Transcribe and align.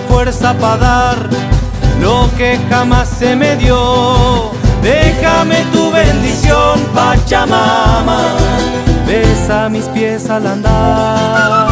Fuerza 0.00 0.54
para 0.54 0.76
dar 0.76 1.16
lo 2.00 2.28
que 2.36 2.58
jamás 2.68 3.08
se 3.08 3.36
me 3.36 3.56
dio. 3.56 4.52
Déjame 4.82 5.64
tu 5.72 5.90
bendición, 5.90 6.80
Pachamama. 6.94 8.20
Besa 9.06 9.68
mis 9.68 9.84
pies 9.86 10.28
al 10.28 10.46
andar, 10.46 11.68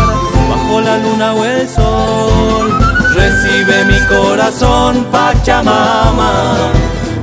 bajo 0.48 0.80
la 0.80 0.98
luna 0.98 1.34
o 1.34 1.45
el 1.45 1.69
sol. 1.69 2.79
Recibe 3.15 3.84
mi 3.84 3.98
corazón, 4.06 5.04
Pachamama. 5.10 6.32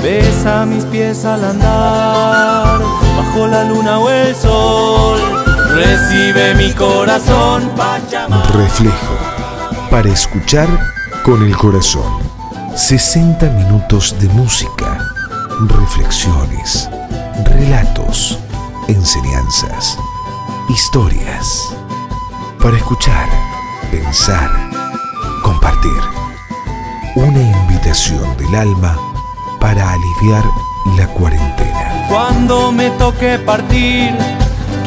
Besa 0.03 0.65
mis 0.65 0.85
pies 0.85 1.25
al 1.25 1.43
andar, 1.43 2.79
bajo 3.17 3.47
la 3.47 3.63
luna 3.63 3.99
o 3.99 4.09
el 4.09 4.35
sol. 4.35 5.19
Recibe 5.73 6.55
mi 6.55 6.71
corazón, 6.73 7.69
Pachamama. 7.75 8.43
Reflejo, 8.53 9.17
para 9.89 10.09
escuchar 10.09 10.67
con 11.23 11.43
el 11.43 11.55
corazón. 11.57 12.11
60 12.75 13.45
minutos 13.51 14.15
de 14.19 14.27
música, 14.29 14.99
reflexiones, 15.67 16.89
relatos, 17.45 18.39
enseñanzas, 18.87 19.97
historias. 20.69 21.75
Para 22.61 22.77
escuchar, 22.77 23.27
pensar, 23.91 24.49
compartir. 25.43 26.01
Una 27.15 27.41
invitación 27.41 28.37
del 28.37 28.55
alma 28.55 28.97
para 29.59 29.91
aliviar 29.91 30.45
la 30.97 31.07
cuarentena. 31.07 32.05
Cuando 32.07 32.71
me 32.71 32.89
toque 32.91 33.37
partir, 33.39 34.15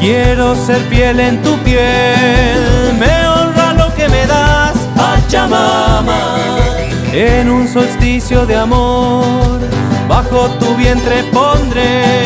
quiero 0.00 0.56
ser 0.56 0.82
piel 0.88 1.20
en 1.20 1.42
tu 1.42 1.56
piel. 1.58 2.94
Me 2.98 3.26
honra 3.28 3.74
lo 3.74 3.94
que 3.94 4.08
me 4.08 4.26
das, 4.26 4.71
Pachamama. 5.02 6.20
En 7.12 7.50
un 7.50 7.66
solsticio 7.66 8.46
de 8.46 8.56
amor, 8.56 9.58
bajo 10.08 10.48
tu 10.60 10.76
vientre 10.76 11.24
pondré 11.24 12.22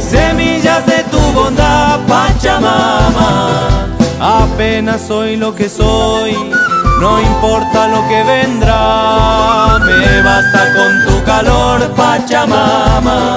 semillas 0.00 0.86
de 0.86 1.04
tu 1.10 1.20
bondad, 1.38 2.00
Pachamama. 2.08 3.86
Apenas 4.18 5.02
soy 5.02 5.36
lo 5.36 5.54
que 5.54 5.68
soy, 5.68 6.34
no 6.98 7.20
importa 7.20 7.88
lo 7.88 8.00
que 8.08 8.22
vendrá, 8.22 9.78
me 9.84 10.22
basta 10.22 10.60
con 10.76 10.92
tu 11.06 11.24
calor, 11.24 11.80
Pachamama. 11.94 13.36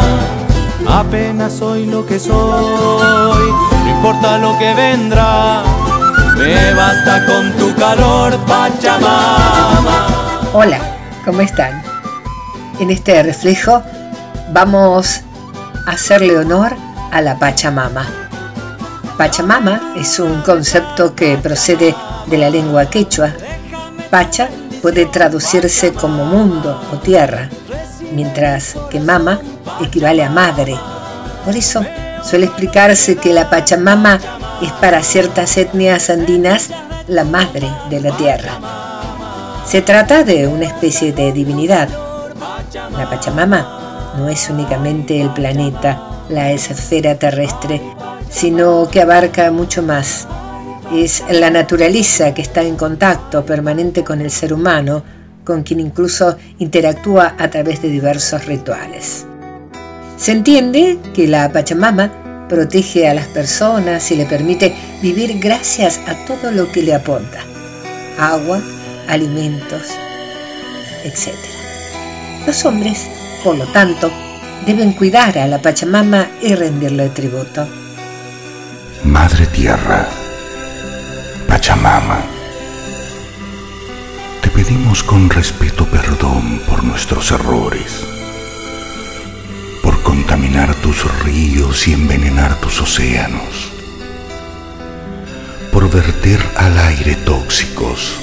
Apenas 0.87 1.51
soy 1.51 1.85
lo 1.87 2.05
que 2.05 2.17
soy, 2.19 3.47
no 3.83 3.89
importa 3.95 4.37
lo 4.37 4.57
que 4.57 4.73
vendrá, 4.73 5.63
me 6.37 6.73
basta 6.73 7.25
con 7.25 7.51
tu 7.53 7.73
calor, 7.75 8.37
Pachamama. 8.45 10.07
Hola, 10.53 10.79
¿cómo 11.25 11.41
están? 11.41 11.81
En 12.79 12.91
este 12.91 13.23
reflejo 13.23 13.81
vamos 14.51 15.21
a 15.85 15.91
hacerle 15.91 16.37
honor 16.37 16.75
a 17.11 17.21
la 17.21 17.37
Pachamama. 17.39 18.05
Pachamama 19.17 19.93
es 19.97 20.19
un 20.19 20.41
concepto 20.41 21.15
que 21.15 21.37
procede 21.37 21.95
de 22.27 22.37
la 22.37 22.49
lengua 22.49 22.85
quechua. 22.85 23.33
Pacha 24.11 24.47
puede 24.81 25.07
traducirse 25.07 25.91
como 25.93 26.25
mundo 26.25 26.79
o 26.93 26.97
tierra, 26.97 27.49
mientras 28.13 28.75
que 28.91 28.99
mama 28.99 29.39
equivale 29.81 30.23
a 30.23 30.29
madre. 30.29 30.77
Por 31.43 31.55
eso 31.55 31.83
suele 32.23 32.45
explicarse 32.45 33.15
que 33.15 33.33
la 33.33 33.49
Pachamama 33.49 34.19
es 34.61 34.71
para 34.73 35.03
ciertas 35.03 35.57
etnias 35.57 36.09
andinas 36.09 36.69
la 37.07 37.23
madre 37.23 37.69
de 37.89 38.01
la 38.01 38.15
tierra. 38.17 38.59
Se 39.65 39.81
trata 39.81 40.23
de 40.23 40.47
una 40.47 40.65
especie 40.65 41.11
de 41.11 41.31
divinidad. 41.31 41.89
La 42.97 43.09
Pachamama 43.09 44.13
no 44.17 44.29
es 44.29 44.49
únicamente 44.49 45.21
el 45.21 45.29
planeta, 45.31 46.01
la 46.29 46.51
esfera 46.51 47.15
terrestre, 47.15 47.81
sino 48.29 48.89
que 48.89 49.01
abarca 49.01 49.51
mucho 49.51 49.83
más. 49.83 50.27
Es 50.93 51.23
la 51.29 51.49
naturaleza 51.49 52.33
que 52.33 52.41
está 52.41 52.61
en 52.61 52.77
contacto 52.77 53.45
permanente 53.45 54.03
con 54.03 54.21
el 54.21 54.31
ser 54.31 54.53
humano, 54.53 55.03
con 55.43 55.63
quien 55.63 55.79
incluso 55.79 56.37
interactúa 56.59 57.35
a 57.37 57.49
través 57.49 57.81
de 57.81 57.89
diversos 57.89 58.45
rituales. 58.45 59.25
Se 60.17 60.31
entiende 60.31 60.97
que 61.13 61.27
la 61.27 61.51
Pachamama 61.51 62.26
protege 62.47 63.07
a 63.07 63.13
las 63.13 63.27
personas 63.27 64.11
y 64.11 64.15
le 64.15 64.25
permite 64.25 64.75
vivir 65.01 65.39
gracias 65.39 65.99
a 66.07 66.15
todo 66.25 66.51
lo 66.51 66.71
que 66.71 66.83
le 66.83 66.93
aporta. 66.93 67.39
Agua, 68.17 68.61
alimentos, 69.07 69.83
etc. 71.03 71.35
Los 72.45 72.65
hombres, 72.65 73.07
por 73.43 73.57
lo 73.57 73.65
tanto, 73.67 74.11
deben 74.65 74.93
cuidar 74.93 75.37
a 75.37 75.47
la 75.47 75.61
Pachamama 75.61 76.27
y 76.41 76.55
rendirle 76.55 77.09
tributo. 77.09 77.67
Madre 79.03 79.45
Tierra, 79.47 80.07
Pachamama, 81.47 82.21
te 84.41 84.49
pedimos 84.49 85.03
con 85.03 85.29
respeto 85.29 85.85
perdón 85.85 86.61
por 86.67 86.83
nuestros 86.83 87.31
errores, 87.31 88.05
contaminar 90.07 90.73
tus 90.75 91.03
ríos 91.25 91.85
y 91.89 91.91
envenenar 91.91 92.55
tus 92.61 92.79
océanos, 92.79 93.73
por 95.69 95.91
verter 95.91 96.39
al 96.55 96.77
aire 96.77 97.15
tóxicos, 97.15 98.15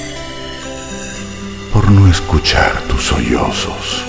por 1.71 1.91
no 1.91 2.09
escuchar 2.09 2.81
tus 2.89 3.03
sollozos. 3.03 4.03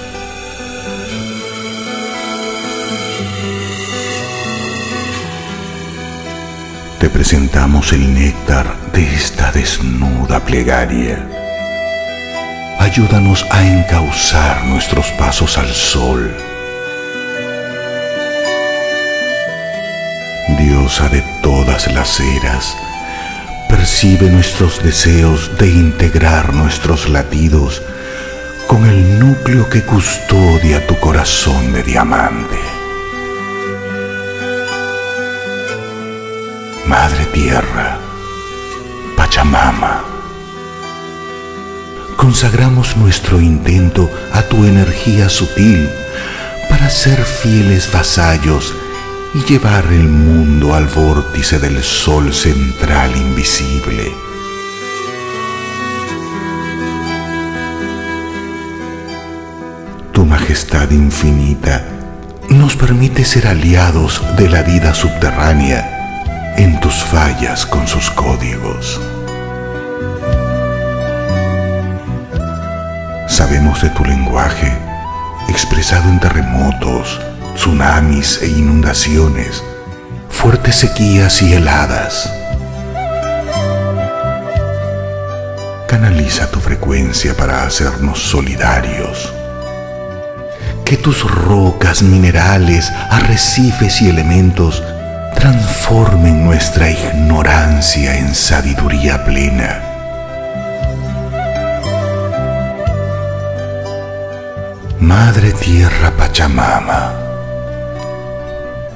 te 6.98 7.10
presentamos 7.10 7.92
el 7.92 8.14
néctar 8.14 8.74
de 8.92 9.02
esta 9.14 9.52
desnuda 9.52 10.40
plegaria. 10.40 11.28
Ayúdanos 12.78 13.44
a 13.50 13.66
encauzar 13.66 14.64
nuestros 14.64 15.08
pasos 15.18 15.58
al 15.58 15.68
sol. 15.68 16.55
De 20.86 21.20
todas 21.42 21.92
las 21.92 22.20
eras, 22.20 22.76
percibe 23.68 24.30
nuestros 24.30 24.82
deseos 24.84 25.58
de 25.58 25.68
integrar 25.68 26.54
nuestros 26.54 27.08
latidos 27.08 27.82
con 28.68 28.86
el 28.86 29.18
núcleo 29.18 29.68
que 29.68 29.82
custodia 29.82 30.86
tu 30.86 30.96
corazón 31.00 31.72
de 31.72 31.82
diamante. 31.82 32.56
Madre 36.86 37.26
Tierra, 37.34 37.98
Pachamama. 39.16 40.04
Consagramos 42.16 42.96
nuestro 42.96 43.40
intento 43.40 44.08
a 44.32 44.42
tu 44.42 44.64
energía 44.64 45.28
sutil 45.28 45.90
para 46.70 46.88
ser 46.88 47.22
fieles 47.24 47.92
vasallos 47.92 48.72
y 49.36 49.44
llevar 49.44 49.84
el 49.92 50.08
mundo 50.08 50.74
al 50.74 50.86
vórtice 50.86 51.58
del 51.58 51.82
sol 51.82 52.32
central 52.32 53.14
invisible. 53.14 54.10
Tu 60.12 60.24
majestad 60.24 60.90
infinita 60.90 61.84
nos 62.48 62.76
permite 62.76 63.26
ser 63.26 63.46
aliados 63.46 64.22
de 64.38 64.48
la 64.48 64.62
vida 64.62 64.94
subterránea 64.94 66.54
en 66.56 66.80
tus 66.80 66.94
fallas 66.94 67.66
con 67.66 67.86
sus 67.86 68.10
códigos. 68.10 68.98
Sabemos 73.28 73.82
de 73.82 73.90
tu 73.90 74.02
lenguaje, 74.02 74.72
expresado 75.48 76.08
en 76.08 76.20
terremotos, 76.20 77.20
tsunamis 77.56 78.40
e 78.42 78.48
inundaciones, 78.48 79.64
fuertes 80.28 80.76
sequías 80.76 81.42
y 81.42 81.54
heladas. 81.54 82.30
Canaliza 85.88 86.50
tu 86.50 86.60
frecuencia 86.60 87.34
para 87.36 87.64
hacernos 87.64 88.20
solidarios. 88.20 89.32
Que 90.84 90.96
tus 90.96 91.28
rocas, 91.28 92.02
minerales, 92.02 92.92
arrecifes 93.10 94.02
y 94.02 94.10
elementos 94.10 94.82
transformen 95.34 96.44
nuestra 96.44 96.90
ignorancia 96.90 98.18
en 98.18 98.34
sabiduría 98.34 99.24
plena. 99.24 99.82
Madre 105.00 105.52
Tierra 105.52 106.10
Pachamama, 106.16 107.12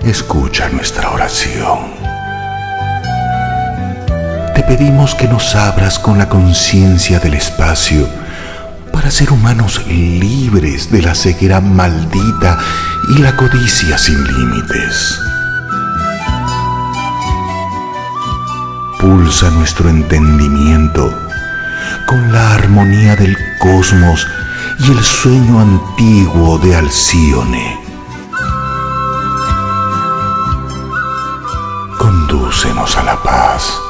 escucha 0.05 0.69
nuestra 0.69 1.11
oración. 1.11 1.79
Te 4.55 4.63
pedimos 4.63 5.15
que 5.15 5.29
nos 5.29 5.55
abras 5.55 5.99
con 5.99 6.19
la 6.19 6.29
conciencia 6.29 7.19
del 7.19 7.35
espacio 7.35 8.09
para 8.93 9.11
ser 9.11 9.33
humanos 9.33 9.87
libres 9.87 10.91
de 10.91 11.03
la 11.03 11.15
ceguera 11.15 11.61
maldita 11.61 12.59
y 13.17 13.21
la 13.21 13.37
codicia 13.37 13.99
sin 13.99 14.23
límites. 14.25 15.19
Pulsa 18.99 19.51
nuestro 19.51 19.89
entendimiento 19.89 21.15
con 22.07 22.33
la 22.33 22.55
armonía 22.55 23.17
del 23.17 23.37
cosmos 23.59 24.27
y 24.79 24.91
el 24.91 25.03
sueño 25.03 25.61
antiguo 25.61 26.59
de 26.59 26.77
Alcíone. 26.77 27.80
Condúcenos 32.51 32.97
a 32.97 33.05
la 33.05 33.23
paz 33.23 33.81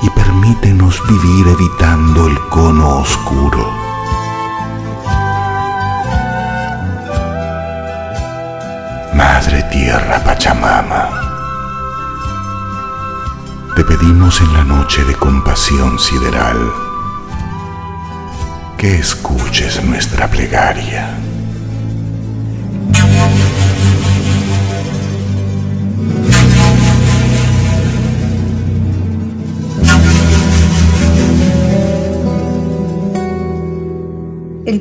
y 0.00 0.08
permítenos 0.10 1.02
vivir 1.08 1.48
evitando 1.48 2.28
el 2.28 2.38
cono 2.50 2.98
oscuro. 2.98 3.68
Madre 9.12 9.64
Tierra 9.72 10.22
Pachamama, 10.22 11.08
te 13.74 13.82
pedimos 13.82 14.40
en 14.40 14.52
la 14.52 14.62
noche 14.62 15.02
de 15.02 15.16
compasión 15.16 15.98
sideral 15.98 16.72
que 18.78 19.00
escuches 19.00 19.82
nuestra 19.82 20.30
plegaria. 20.30 21.18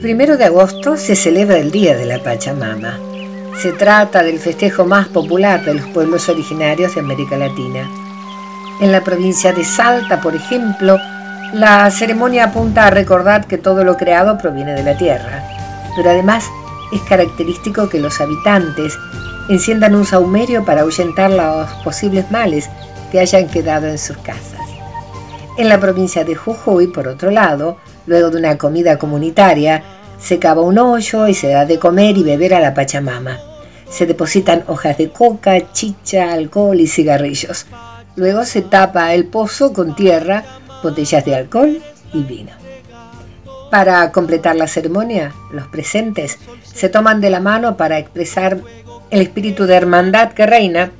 Primero 0.03 0.35
de 0.35 0.43
agosto 0.43 0.97
se 0.97 1.15
celebra 1.15 1.59
el 1.59 1.71
Día 1.71 1.95
de 1.95 2.05
la 2.05 2.21
Pachamama. 2.21 2.99
Se 3.61 3.71
trata 3.71 4.21
del 4.21 4.37
festejo 4.37 4.83
más 4.83 5.07
popular 5.07 5.63
de 5.63 5.75
los 5.75 5.85
pueblos 5.91 6.27
originarios 6.27 6.93
de 6.93 6.99
América 6.99 7.37
Latina. 7.37 7.89
En 8.81 8.91
la 8.91 9.01
provincia 9.01 9.53
de 9.53 9.63
Salta, 9.63 10.19
por 10.19 10.35
ejemplo, 10.35 10.97
la 11.53 11.89
ceremonia 11.89 12.43
apunta 12.43 12.85
a 12.85 12.89
recordar 12.89 13.47
que 13.47 13.57
todo 13.57 13.85
lo 13.85 13.95
creado 13.95 14.37
proviene 14.37 14.73
de 14.73 14.83
la 14.83 14.97
tierra, 14.97 15.41
pero 15.95 16.09
además 16.09 16.49
es 16.91 17.01
característico 17.03 17.87
que 17.87 18.01
los 18.01 18.19
habitantes 18.19 18.97
enciendan 19.47 19.95
un 19.95 20.05
saumerio 20.05 20.65
para 20.65 20.81
ahuyentar 20.81 21.31
los 21.31 21.71
posibles 21.81 22.29
males 22.29 22.69
que 23.09 23.21
hayan 23.21 23.47
quedado 23.47 23.87
en 23.87 23.97
sus 23.97 24.17
casas. 24.17 24.59
En 25.57 25.69
la 25.69 25.79
provincia 25.79 26.25
de 26.25 26.35
Jujuy, 26.35 26.87
por 26.87 27.07
otro 27.07 27.31
lado, 27.31 27.77
luego 28.05 28.29
de 28.29 28.37
una 28.37 28.57
comida 28.57 28.97
comunitaria, 28.97 29.83
se 30.19 30.39
cava 30.39 30.61
un 30.61 30.77
hoyo 30.77 31.27
y 31.27 31.33
se 31.33 31.49
da 31.49 31.65
de 31.65 31.79
comer 31.79 32.17
y 32.17 32.23
beber 32.23 32.53
a 32.53 32.59
la 32.59 32.73
Pachamama. 32.73 33.39
Se 33.89 34.05
depositan 34.05 34.63
hojas 34.67 34.97
de 34.97 35.09
coca, 35.09 35.71
chicha, 35.71 36.31
alcohol 36.31 36.79
y 36.79 36.87
cigarrillos. 36.87 37.67
Luego 38.15 38.45
se 38.45 38.61
tapa 38.61 39.13
el 39.13 39.25
pozo 39.25 39.73
con 39.73 39.95
tierra 39.95 40.43
botellas 40.83 41.25
de 41.25 41.35
alcohol 41.35 41.81
y 42.13 42.23
vino. 42.23 42.51
Para 43.71 44.11
completar 44.11 44.55
la 44.55 44.67
ceremonia, 44.67 45.33
los 45.51 45.67
presentes 45.67 46.37
se 46.63 46.89
toman 46.89 47.21
de 47.21 47.31
la 47.31 47.39
mano 47.39 47.75
para 47.75 47.97
expresar 47.97 48.59
el 49.09 49.21
espíritu 49.21 49.65
de 49.65 49.75
hermandad 49.75 50.33
que 50.33 50.45
reina 50.45 50.91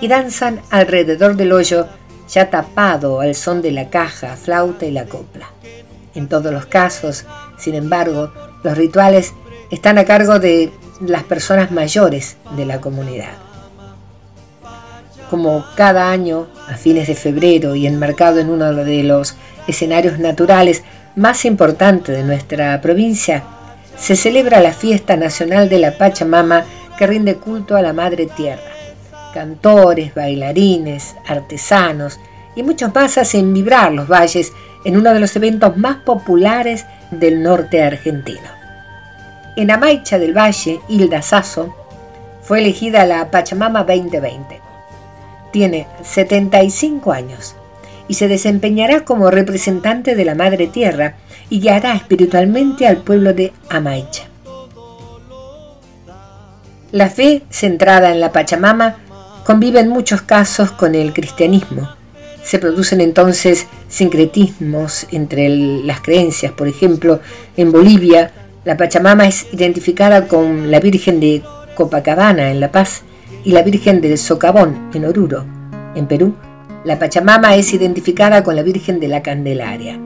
y 0.00 0.08
danzan 0.08 0.60
alrededor 0.70 1.36
del 1.36 1.52
hoyo 1.52 1.86
ya 2.28 2.48
tapado 2.48 3.20
al 3.20 3.34
son 3.34 3.60
de 3.60 3.72
la 3.72 3.90
caja, 3.90 4.36
flauta 4.36 4.86
y 4.86 4.92
la 4.92 5.04
copla. 5.04 5.50
En 6.14 6.28
todos 6.28 6.52
los 6.52 6.66
casos, 6.66 7.24
sin 7.58 7.74
embargo, 7.74 8.32
los 8.62 8.76
rituales 8.76 9.32
están 9.70 9.98
a 9.98 10.04
cargo 10.04 10.38
de 10.38 10.72
las 11.00 11.22
personas 11.24 11.70
mayores 11.70 12.36
de 12.56 12.66
la 12.66 12.80
comunidad 12.80 13.32
como 15.32 15.64
cada 15.76 16.10
año, 16.10 16.46
a 16.68 16.76
fines 16.76 17.08
de 17.08 17.14
febrero 17.14 17.74
y 17.74 17.86
enmarcado 17.86 18.38
en 18.38 18.50
uno 18.50 18.74
de 18.74 19.02
los 19.02 19.34
escenarios 19.66 20.18
naturales 20.18 20.82
más 21.16 21.46
importantes 21.46 22.14
de 22.14 22.22
nuestra 22.22 22.78
provincia, 22.82 23.42
se 23.96 24.14
celebra 24.14 24.60
la 24.60 24.74
fiesta 24.74 25.16
nacional 25.16 25.70
de 25.70 25.78
la 25.78 25.96
Pachamama 25.96 26.66
que 26.98 27.06
rinde 27.06 27.36
culto 27.36 27.76
a 27.76 27.80
la 27.80 27.94
Madre 27.94 28.26
Tierra. 28.26 28.60
Cantores, 29.32 30.14
bailarines, 30.14 31.16
artesanos 31.26 32.20
y 32.54 32.62
muchos 32.62 32.94
más 32.94 33.16
hacen 33.16 33.54
vibrar 33.54 33.90
los 33.90 34.08
valles 34.08 34.52
en 34.84 34.96
uno 34.96 35.12
de 35.12 35.20
los 35.20 35.34
eventos 35.36 35.76
más 35.76 35.96
populares 35.98 36.86
del 37.10 37.42
norte 37.42 37.82
argentino. 37.82 38.48
En 39.56 39.70
Amaicha 39.70 40.18
del 40.18 40.36
Valle, 40.36 40.80
Hilda 40.88 41.22
Sasso, 41.22 41.74
fue 42.42 42.60
elegida 42.60 43.06
la 43.06 43.30
Pachamama 43.30 43.84
2020 43.84 44.62
tiene 45.52 45.86
75 46.02 47.12
años 47.12 47.54
y 48.08 48.14
se 48.14 48.26
desempeñará 48.26 49.04
como 49.04 49.30
representante 49.30 50.16
de 50.16 50.24
la 50.24 50.34
Madre 50.34 50.66
Tierra 50.66 51.14
y 51.48 51.60
guiará 51.60 51.94
espiritualmente 51.94 52.88
al 52.88 52.96
pueblo 52.96 53.32
de 53.32 53.52
Amaicha. 53.68 54.24
La 56.90 57.08
fe 57.08 57.42
centrada 57.48 58.10
en 58.10 58.20
la 58.20 58.32
Pachamama 58.32 58.96
convive 59.44 59.80
en 59.80 59.88
muchos 59.88 60.22
casos 60.22 60.72
con 60.72 60.94
el 60.94 61.12
cristianismo. 61.12 61.88
Se 62.44 62.58
producen 62.58 63.00
entonces 63.00 63.66
sincretismos 63.88 65.06
entre 65.12 65.48
las 65.48 66.00
creencias. 66.00 66.52
Por 66.52 66.68
ejemplo, 66.68 67.20
en 67.56 67.70
Bolivia, 67.70 68.32
la 68.64 68.76
Pachamama 68.76 69.26
es 69.26 69.46
identificada 69.52 70.26
con 70.26 70.70
la 70.70 70.80
Virgen 70.80 71.20
de 71.20 71.42
Copacabana 71.74 72.50
en 72.50 72.60
La 72.60 72.72
Paz 72.72 73.02
y 73.44 73.52
la 73.52 73.62
Virgen 73.62 74.00
del 74.00 74.18
Socavón 74.18 74.90
en 74.92 75.04
Oruro. 75.04 75.44
En 75.94 76.06
Perú, 76.06 76.34
la 76.84 76.98
Pachamama 76.98 77.54
es 77.56 77.72
identificada 77.74 78.42
con 78.42 78.56
la 78.56 78.62
Virgen 78.62 78.98
de 78.98 79.08
la 79.08 79.22
Candelaria. 79.22 79.98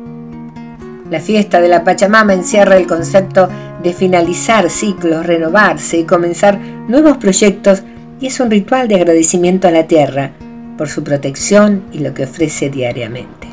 La 1.11 1.21
fiesta 1.21 1.61
de 1.61 1.69
la 1.69 1.85
Pachamama 1.85 2.35
encierra 2.35 2.77
el 2.77 2.87
concepto 2.87 3.49
de 3.83 3.93
finalizar 3.93 4.69
ciclos, 4.69 5.25
renovarse 5.25 5.99
y 5.99 6.05
comenzar 6.05 6.59
nuevos 6.59 7.17
proyectos 7.17 7.83
y 8.21 8.27
es 8.27 8.41
un 8.41 8.51
ritual 8.51 8.89
de 8.89 8.97
agradecimiento 8.97 9.69
a 9.69 9.71
la 9.71 9.87
tierra 9.87 10.33
por 10.77 10.89
su 10.89 11.03
protección 11.03 11.83
y 11.93 11.99
lo 11.99 12.13
que 12.15 12.25
ofrece 12.25 12.71
diariamente. 12.71 13.49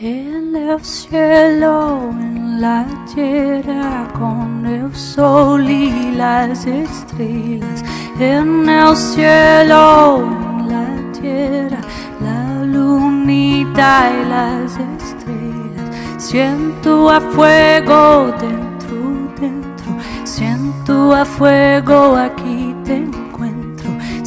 En 0.00 0.54
el 0.56 0.84
cielo, 0.84 2.10
en 2.10 2.60
la 2.60 2.86
tierra, 3.14 4.08
con 4.18 4.66
el 4.66 4.94
sol 4.94 5.68
y 5.68 6.12
las 6.12 6.66
estrellas. 6.66 7.84
En 8.18 8.68
el 8.68 8.96
cielo, 8.96 10.24
en 10.24 10.68
la 10.68 11.12
tierra, 11.20 11.80
la 12.20 12.64
lunita 12.64 14.10
y 14.10 14.28
las 14.28 14.72
estrellas. 14.72 15.88
Siento 16.18 17.10
a 17.10 17.20
fuego 17.20 18.34
dentro, 18.40 19.32
dentro. 19.40 19.96
Siento 20.24 21.14
a 21.14 21.24
fuego, 21.24 22.16
aquí 22.16 22.74
encuentro. 22.86 23.23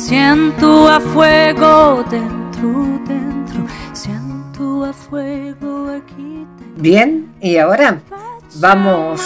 Siento 0.08 0.88
a 0.88 1.02
fuego 1.02 2.02
dentro, 2.10 2.98
dentro 3.06 3.68
Bien, 6.78 7.36
y 7.42 7.58
ahora 7.58 8.00
vamos 8.56 9.22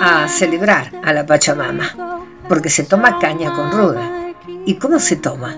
a 0.00 0.26
celebrar 0.28 0.90
a 1.04 1.12
la 1.12 1.26
Pachamama, 1.26 2.24
porque 2.48 2.70
se 2.70 2.84
toma 2.84 3.18
caña 3.18 3.52
con 3.52 3.72
ruda. 3.72 4.32
¿Y 4.64 4.76
cómo 4.76 4.98
se 5.00 5.16
toma? 5.16 5.54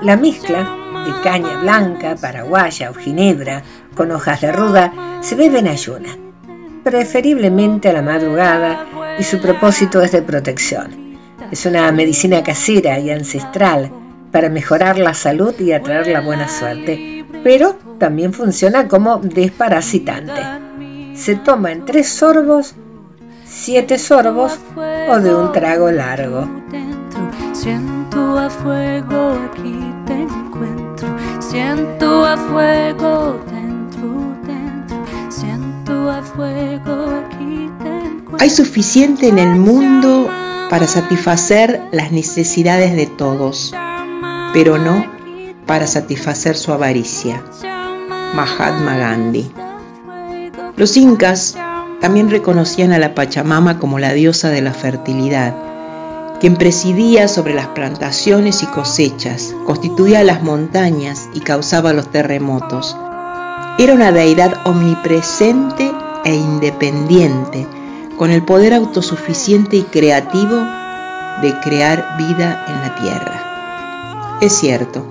La 0.00 0.16
mezcla 0.16 0.60
de 1.04 1.20
caña 1.22 1.60
blanca, 1.60 2.16
paraguaya 2.18 2.90
o 2.90 2.94
ginebra 2.94 3.62
con 3.94 4.12
hojas 4.12 4.40
de 4.40 4.50
ruda 4.50 4.94
se 5.20 5.34
bebe 5.34 5.58
en 5.58 5.68
ayuna, 5.68 6.16
preferiblemente 6.82 7.90
a 7.90 7.92
la 7.92 8.00
madrugada 8.00 8.86
y 9.18 9.24
su 9.24 9.42
propósito 9.42 10.00
es 10.00 10.12
de 10.12 10.22
protección. 10.22 11.03
Es 11.50 11.66
una 11.66 11.90
medicina 11.92 12.42
casera 12.42 12.98
y 12.98 13.10
ancestral 13.10 13.90
para 14.32 14.48
mejorar 14.48 14.98
la 14.98 15.14
salud 15.14 15.54
y 15.60 15.72
atraer 15.72 16.08
la 16.08 16.20
buena 16.20 16.48
suerte, 16.48 17.24
pero 17.44 17.78
también 17.98 18.32
funciona 18.32 18.88
como 18.88 19.18
desparasitante. 19.18 20.42
Se 21.14 21.36
toma 21.36 21.70
en 21.70 21.84
tres 21.84 22.08
sorbos, 22.08 22.74
siete 23.44 23.98
sorbos 23.98 24.58
o 25.08 25.20
de 25.20 25.34
un 25.34 25.52
trago 25.52 25.90
largo. 25.90 26.48
Siento 27.52 28.38
a 28.38 28.50
fuego, 28.50 29.38
aquí 29.50 29.78
te 30.06 30.14
encuentro. 30.14 31.08
Siento 31.38 32.26
a 32.26 32.36
fuego 32.36 33.40
dentro, 33.50 34.36
dentro. 34.44 35.30
Siento 35.30 36.10
a 36.10 36.20
fuego, 36.22 37.22
aquí 37.24 37.70
te 37.82 37.88
encuentro. 37.88 38.38
Hay 38.40 38.50
suficiente 38.50 39.28
en 39.28 39.38
el 39.38 39.54
mundo 39.54 40.28
para 40.74 40.88
satisfacer 40.88 41.80
las 41.92 42.10
necesidades 42.10 42.96
de 42.96 43.06
todos, 43.06 43.72
pero 44.52 44.76
no 44.76 45.06
para 45.66 45.86
satisfacer 45.86 46.56
su 46.56 46.72
avaricia. 46.72 47.44
Mahatma 48.34 48.96
Gandhi. 48.96 49.52
Los 50.76 50.96
incas 50.96 51.56
también 52.00 52.28
reconocían 52.28 52.92
a 52.92 52.98
la 52.98 53.14
Pachamama 53.14 53.78
como 53.78 54.00
la 54.00 54.14
diosa 54.14 54.48
de 54.48 54.62
la 54.62 54.72
fertilidad, 54.72 55.54
quien 56.40 56.56
presidía 56.56 57.28
sobre 57.28 57.54
las 57.54 57.68
plantaciones 57.68 58.64
y 58.64 58.66
cosechas, 58.66 59.54
constituía 59.66 60.24
las 60.24 60.42
montañas 60.42 61.28
y 61.34 61.40
causaba 61.42 61.92
los 61.92 62.10
terremotos. 62.10 62.96
Era 63.78 63.94
una 63.94 64.10
deidad 64.10 64.66
omnipresente 64.66 65.92
e 66.24 66.34
independiente, 66.34 67.64
con 68.16 68.30
el 68.30 68.42
poder 68.42 68.74
autosuficiente 68.74 69.76
y 69.76 69.82
creativo 69.82 70.56
de 71.42 71.58
crear 71.62 72.16
vida 72.16 72.64
en 72.68 72.80
la 72.80 72.94
tierra. 72.96 74.38
Es 74.40 74.52
cierto, 74.52 75.04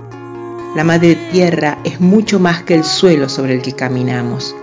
la 0.75 0.83
madre 0.83 1.15
tierra 1.31 1.79
es 1.83 1.99
mucho 1.99 2.39
más 2.39 2.63
que 2.63 2.75
el 2.75 2.83
suelo 2.83 3.29
sobre 3.29 3.53
el 3.55 3.61
que 3.61 3.73
caminamos. 3.73 4.55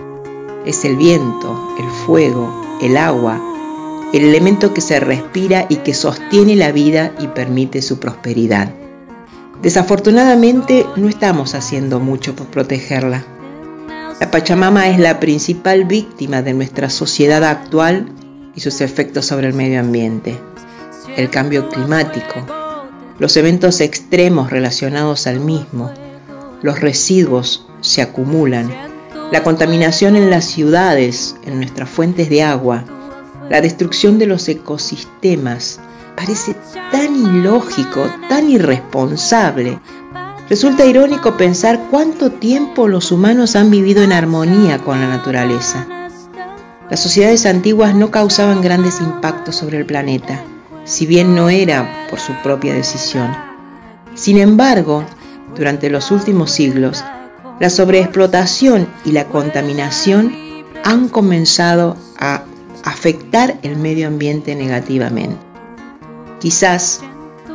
Es 0.65 0.85
el 0.85 0.97
viento, 0.97 1.75
el 1.79 1.89
fuego, 2.05 2.79
el 2.81 2.97
agua, 2.97 3.41
el 4.13 4.25
elemento 4.25 4.73
que 4.73 4.81
se 4.81 4.99
respira 4.99 5.65
y 5.69 5.77
que 5.77 5.93
sostiene 5.93 6.55
la 6.55 6.71
vida 6.71 7.13
y 7.19 7.27
permite 7.27 7.81
su 7.81 7.99
prosperidad. 7.99 8.71
Desafortunadamente 9.61 10.85
no 10.95 11.07
estamos 11.07 11.55
haciendo 11.55 11.99
mucho 11.99 12.35
por 12.35 12.47
protegerla. 12.47 13.23
La 14.19 14.29
Pachamama 14.31 14.89
es 14.89 14.99
la 14.99 15.19
principal 15.19 15.85
víctima 15.85 16.41
de 16.41 16.53
nuestra 16.53 16.89
sociedad 16.89 17.43
actual 17.43 18.11
y 18.55 18.61
sus 18.61 18.81
efectos 18.81 19.25
sobre 19.25 19.47
el 19.47 19.53
medio 19.53 19.79
ambiente. 19.79 20.37
El 21.15 21.29
cambio 21.29 21.69
climático, 21.69 22.45
los 23.19 23.35
eventos 23.37 23.81
extremos 23.81 24.49
relacionados 24.49 25.27
al 25.27 25.39
mismo, 25.39 25.91
los 26.61 26.79
residuos 26.79 27.67
se 27.81 28.01
acumulan, 28.01 28.69
la 29.31 29.43
contaminación 29.43 30.15
en 30.15 30.29
las 30.29 30.45
ciudades, 30.45 31.35
en 31.43 31.57
nuestras 31.57 31.89
fuentes 31.89 32.29
de 32.29 32.43
agua, 32.43 32.83
la 33.49 33.61
destrucción 33.61 34.19
de 34.19 34.27
los 34.27 34.47
ecosistemas, 34.47 35.79
parece 36.15 36.55
tan 36.91 37.15
ilógico, 37.15 38.09
tan 38.29 38.49
irresponsable. 38.49 39.79
Resulta 40.49 40.85
irónico 40.85 41.37
pensar 41.37 41.87
cuánto 41.89 42.31
tiempo 42.31 42.87
los 42.87 43.11
humanos 43.11 43.55
han 43.55 43.71
vivido 43.71 44.03
en 44.03 44.11
armonía 44.11 44.79
con 44.79 44.99
la 44.99 45.07
naturaleza. 45.07 46.00
Las 46.91 46.99
sociedades 46.99 47.45
antiguas 47.45 47.95
no 47.95 48.11
causaban 48.11 48.61
grandes 48.61 48.99
impactos 48.99 49.55
sobre 49.55 49.77
el 49.77 49.85
planeta, 49.85 50.43
si 50.83 51.05
bien 51.05 51.33
no 51.33 51.49
era 51.49 51.89
por 52.09 52.19
su 52.19 52.33
propia 52.43 52.73
decisión. 52.73 53.33
Sin 54.13 54.37
embargo, 54.37 55.05
durante 55.55 55.89
los 55.89 56.11
últimos 56.11 56.51
siglos, 56.51 57.01
la 57.61 57.69
sobreexplotación 57.69 58.89
y 59.05 59.13
la 59.13 59.23
contaminación 59.29 60.35
han 60.83 61.07
comenzado 61.07 61.95
a 62.19 62.43
afectar 62.83 63.57
el 63.61 63.77
medio 63.77 64.09
ambiente 64.09 64.53
negativamente. 64.53 65.37
Quizás, 66.41 66.99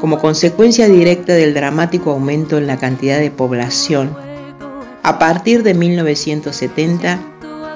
como 0.01 0.19
consecuencia 0.19 0.89
directa 0.89 1.35
del 1.35 1.53
dramático 1.53 2.13
aumento 2.13 2.57
en 2.57 2.67
la 2.67 2.79
cantidad 2.79 3.19
de 3.19 3.31
población, 3.31 4.17
a 5.03 5.19
partir 5.19 5.63
de 5.63 5.75
1970, 5.75 7.19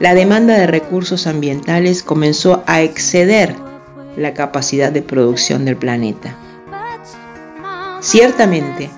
la 0.00 0.14
demanda 0.14 0.54
de 0.54 0.66
recursos 0.66 1.26
ambientales 1.26 2.02
comenzó 2.02 2.64
a 2.66 2.80
exceder 2.80 3.54
la 4.16 4.32
capacidad 4.32 4.90
de 4.90 5.02
producción 5.02 5.66
del 5.66 5.76
planeta. 5.76 6.34
Ciertamente, 8.00 8.88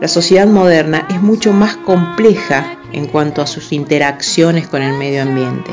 la 0.00 0.08
sociedad 0.08 0.48
moderna 0.48 1.06
es 1.08 1.22
mucho 1.22 1.52
más 1.52 1.76
compleja 1.76 2.76
en 2.92 3.06
cuanto 3.06 3.40
a 3.40 3.46
sus 3.46 3.72
interacciones 3.72 4.66
con 4.66 4.82
el 4.82 4.98
medio 4.98 5.22
ambiente. 5.22 5.70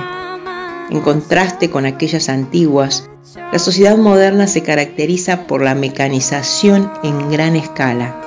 En 0.92 1.02
contraste 1.02 1.72
con 1.72 1.88
aquellas 1.88 2.30
antiguas, 2.30 3.10
la 3.52 3.58
sociedad 3.58 3.98
moderna 3.98 4.46
se 4.46 4.62
caracteriza 4.62 5.48
por 5.48 5.64
la 5.64 5.74
mecanización 5.74 6.92
en 7.02 7.32
gran 7.32 7.56
escala, 7.56 8.22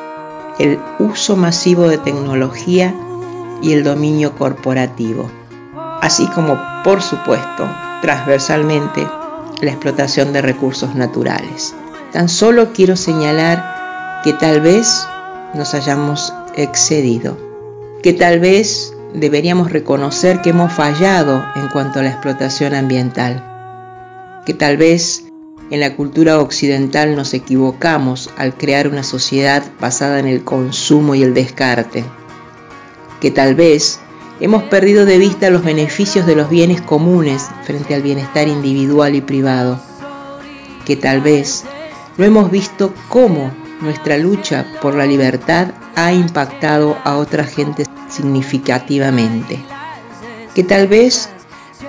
el 0.59 0.81
uso 0.99 1.37
masivo 1.37 1.87
de 1.87 1.99
tecnología 1.99 2.93
y 3.63 3.75
el 3.75 3.85
dominio 3.85 4.35
corporativo 4.35 5.31
así 6.03 6.27
como, 6.27 6.61
por 6.83 7.01
supuesto, 7.01 7.67
transversalmente, 8.03 9.09
la 9.61 9.71
explotación 9.71 10.33
de 10.33 10.43
recursos 10.43 10.97
naturales. 10.97 11.75
Tan 12.13 12.29
solo 12.29 12.73
quiero 12.73 12.97
señalar 12.97 14.21
que 14.25 14.33
tal 14.33 14.61
vez 14.61 15.07
nos 15.55 15.75
hayamos 15.75 16.35
excedido, 16.57 17.39
que 18.03 18.13
tal 18.13 18.41
vez 18.41 18.93
deberíamos 19.15 19.71
reconocer 19.71 20.43
que 20.43 20.51
hemos 20.51 20.73
fallado 20.73 21.45
en 21.55 21.69
cuanto 21.69 22.01
a 22.01 22.03
la 22.03 22.11
explotación 22.11 22.75
ambiental, 22.75 23.45
que 24.45 24.55
tal 24.55 24.77
vez 24.77 25.25
en 25.71 25.79
la 25.79 25.95
cultura 25.95 26.41
occidental 26.41 27.15
nos 27.15 27.33
equivocamos 27.33 28.29
al 28.37 28.55
crear 28.55 28.89
una 28.89 29.05
sociedad 29.05 29.63
basada 29.81 30.19
en 30.19 30.27
el 30.27 30.43
consumo 30.43 31.15
y 31.15 31.23
el 31.23 31.33
descarte, 31.33 32.05
que 33.21 33.31
tal 33.31 33.55
vez 33.55 34.01
Hemos 34.41 34.65
perdido 34.65 35.05
de 35.05 35.19
vista 35.19 35.51
los 35.51 35.63
beneficios 35.63 36.27
de 36.27 36.35
los 36.35 36.49
bienes 36.49 36.81
comunes 36.81 37.49
frente 37.65 37.95
al 37.95 38.03
bienestar 38.03 38.49
individual 38.49 39.15
y 39.15 39.21
privado, 39.21 39.81
que 40.85 40.97
tal 40.97 41.21
vez 41.21 41.65
no 42.19 42.25
hemos 42.25 42.51
visto 42.51 42.93
cómo 43.09 43.53
nuestra 43.81 44.19
lucha 44.19 44.67
por 44.81 44.95
la 44.95 45.07
libertad 45.07 45.69
ha 45.95 46.13
impactado 46.13 46.97
a 47.05 47.17
otra 47.17 47.45
gente 47.45 47.85
significativamente, 48.09 49.59
que 50.55 50.65
tal 50.65 50.89
vez 50.89 51.29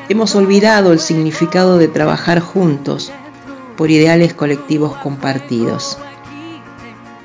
hemos 0.09 0.35
olvidado 0.35 0.91
el 0.91 0.99
significado 0.99 1.77
de 1.77 1.87
trabajar 1.87 2.39
juntos 2.39 3.11
por 3.77 3.89
ideales 3.89 4.33
colectivos 4.33 4.95
compartidos. 4.97 5.97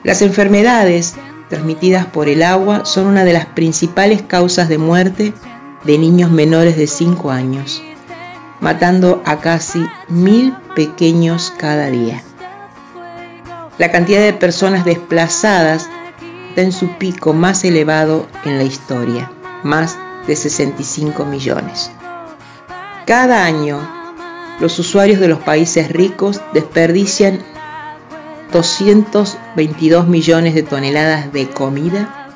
Las 0.05 0.23
enfermedades 0.23 1.15
transmitidas 1.49 2.07
por 2.07 2.29
el 2.29 2.43
agua 2.43 2.85
son 2.85 3.07
una 3.07 3.25
de 3.25 3.33
las 3.33 3.47
principales 3.47 4.23
causas 4.23 4.69
de 4.69 4.79
muerte 4.79 5.33
de 5.85 5.99
niños 5.99 6.31
menores 6.31 6.77
de 6.77 6.87
5 6.87 7.31
años, 7.31 7.83
matando 8.61 9.23
a 9.25 9.39
casi 9.41 9.85
mil 10.09 10.55
pequeños 10.75 11.53
cada 11.57 11.87
día. 11.87 12.23
La 13.79 13.91
cantidad 13.91 14.21
de 14.21 14.33
personas 14.33 14.85
desplazadas 14.85 15.89
está 16.49 16.63
en 16.63 16.73
su 16.73 16.99
pico 16.99 17.33
más 17.33 17.65
elevado 17.65 18.27
en 18.45 18.59
la 18.59 18.65
historia, 18.65 19.31
más 19.63 19.97
de 20.27 20.35
65 20.35 21.25
millones. 21.25 21.91
Cada 23.07 23.45
año, 23.45 23.79
los 24.61 24.79
usuarios 24.79 25.21
de 25.21 25.29
los 25.29 25.39
países 25.39 25.91
ricos 25.91 26.43
desperdician 26.53 27.41
222 28.53 30.09
millones 30.09 30.55
de 30.55 30.63
toneladas 30.63 31.33
de 31.33 31.49
comida, 31.49 32.31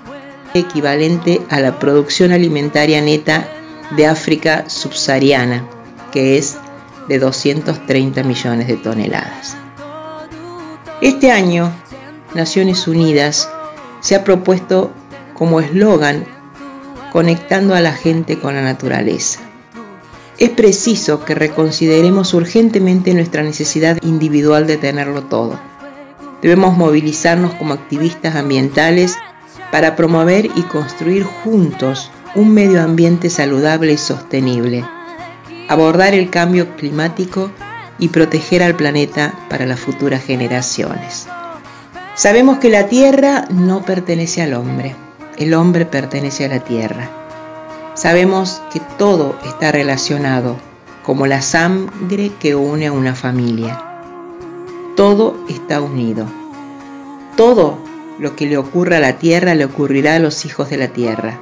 equivalente 0.53 1.41
a 1.49 1.61
la 1.61 1.79
producción 1.79 2.33
alimentaria 2.33 3.01
neta 3.01 3.49
de 3.97 4.07
África 4.07 4.69
subsahariana, 4.69 5.67
que 6.13 6.37
es 6.37 6.59
de 7.09 7.19
230 7.19 8.23
millones 8.25 8.69
de 8.69 8.77
toneladas. 8.77 9.57
Este 11.01 11.33
año, 11.33 11.73
Naciones 12.35 12.87
Unidas 12.87 13.49
se 14.01 14.15
ha 14.15 14.23
propuesto 14.23 14.93
como 15.35 15.61
eslogan 15.61 16.25
conectando 17.11 17.75
a 17.75 17.81
la 17.81 17.93
gente 17.93 18.39
con 18.39 18.55
la 18.55 18.63
naturaleza. 18.63 19.41
Es 20.39 20.51
preciso 20.51 21.25
que 21.25 21.35
reconsideremos 21.35 22.35
urgentemente 22.35 23.15
nuestra 23.15 23.43
necesidad 23.43 23.99
individual 24.03 24.67
de 24.67 24.77
tenerlo 24.77 25.25
todo 25.25 25.72
Debemos 26.43 26.77
movilizarnos 26.77 27.55
como 27.55 27.73
activistas 27.73 28.35
ambientales 28.35 29.17
para 29.71 29.95
promover 29.95 30.47
y 30.57 30.63
construir 30.63 31.23
juntos 31.23 32.11
un 32.35 32.53
medio 32.53 32.83
ambiente 32.83 33.31
saludable 33.31 33.93
y 33.93 33.97
sostenible, 33.97 34.85
abordar 35.69 36.15
el 36.15 36.31
cambio 36.31 36.77
climático 36.77 37.51
y 37.99 38.09
proteger 38.09 38.63
al 38.63 38.75
planeta 38.75 39.35
para 39.49 39.67
las 39.67 39.79
futuras 39.79 40.25
generaciones. 40.25 41.29
Sabemos 42.15 42.59
que 42.59 42.71
la 42.71 42.89
Tierra 42.89 43.47
no 43.51 43.85
pertenece 43.85 44.43
al 44.43 44.55
hombre, 44.55 44.97
el 45.39 45.55
hombre 45.55 45.87
pertenece 45.87 46.45
a 46.45 46.49
la 46.49 46.61
Tierra. 46.61 47.09
Sabemos 47.95 48.61
que 48.73 48.81
todo 48.99 49.39
está 49.45 49.71
relacionado, 49.71 50.57
como 51.05 51.27
la 51.27 51.41
sangre 51.43 52.33
que 52.41 52.55
une 52.55 52.89
a 52.89 52.93
una 52.93 53.15
familia. 53.15 53.92
Todo 54.97 55.37
está 55.49 55.81
unido. 55.81 56.27
Todo 57.35 57.79
lo 58.19 58.37
que 58.37 58.47
le 58.47 58.59
ocurra 58.59 58.99
a 58.99 59.01
la 59.01 59.19
tierra 59.19 59.55
le 59.55 59.65
ocurrirá 59.65 60.17
a 60.17 60.19
los 60.19 60.45
hijos 60.45 60.69
de 60.69 60.77
la 60.77 60.89
tierra. 60.89 61.41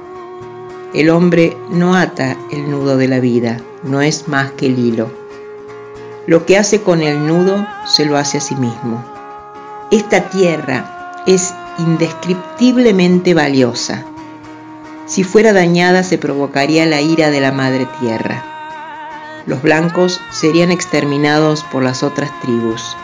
El 0.93 1.09
hombre 1.09 1.57
no 1.69 1.95
ata 1.95 2.37
el 2.49 2.71
nudo 2.71 2.95
de 2.95 3.09
la 3.09 3.19
vida, 3.19 3.57
no 3.83 4.01
es 4.01 4.29
más 4.29 4.51
que 4.51 4.67
el 4.67 4.79
hilo. 4.79 5.11
Lo 6.27 6.45
que 6.45 6.57
hace 6.57 6.81
con 6.81 7.01
el 7.01 7.27
nudo 7.27 7.67
se 7.85 8.05
lo 8.05 8.17
hace 8.17 8.37
a 8.37 8.41
sí 8.41 8.55
mismo. 8.55 9.03
Esta 9.91 10.29
tierra 10.29 11.21
es 11.27 11.53
indescriptiblemente 11.77 13.33
valiosa. 13.33 14.05
Si 15.07 15.25
fuera 15.25 15.51
dañada 15.51 16.03
se 16.03 16.17
provocaría 16.17 16.85
la 16.85 17.01
ira 17.01 17.31
de 17.31 17.41
la 17.41 17.51
madre 17.51 17.85
tierra. 17.99 18.45
Los 19.45 19.61
blancos 19.61 20.21
serían 20.31 20.71
exterminados 20.71 21.63
por 21.63 21.83
las 21.83 22.03
otras 22.03 22.31
tribus, 22.41 22.95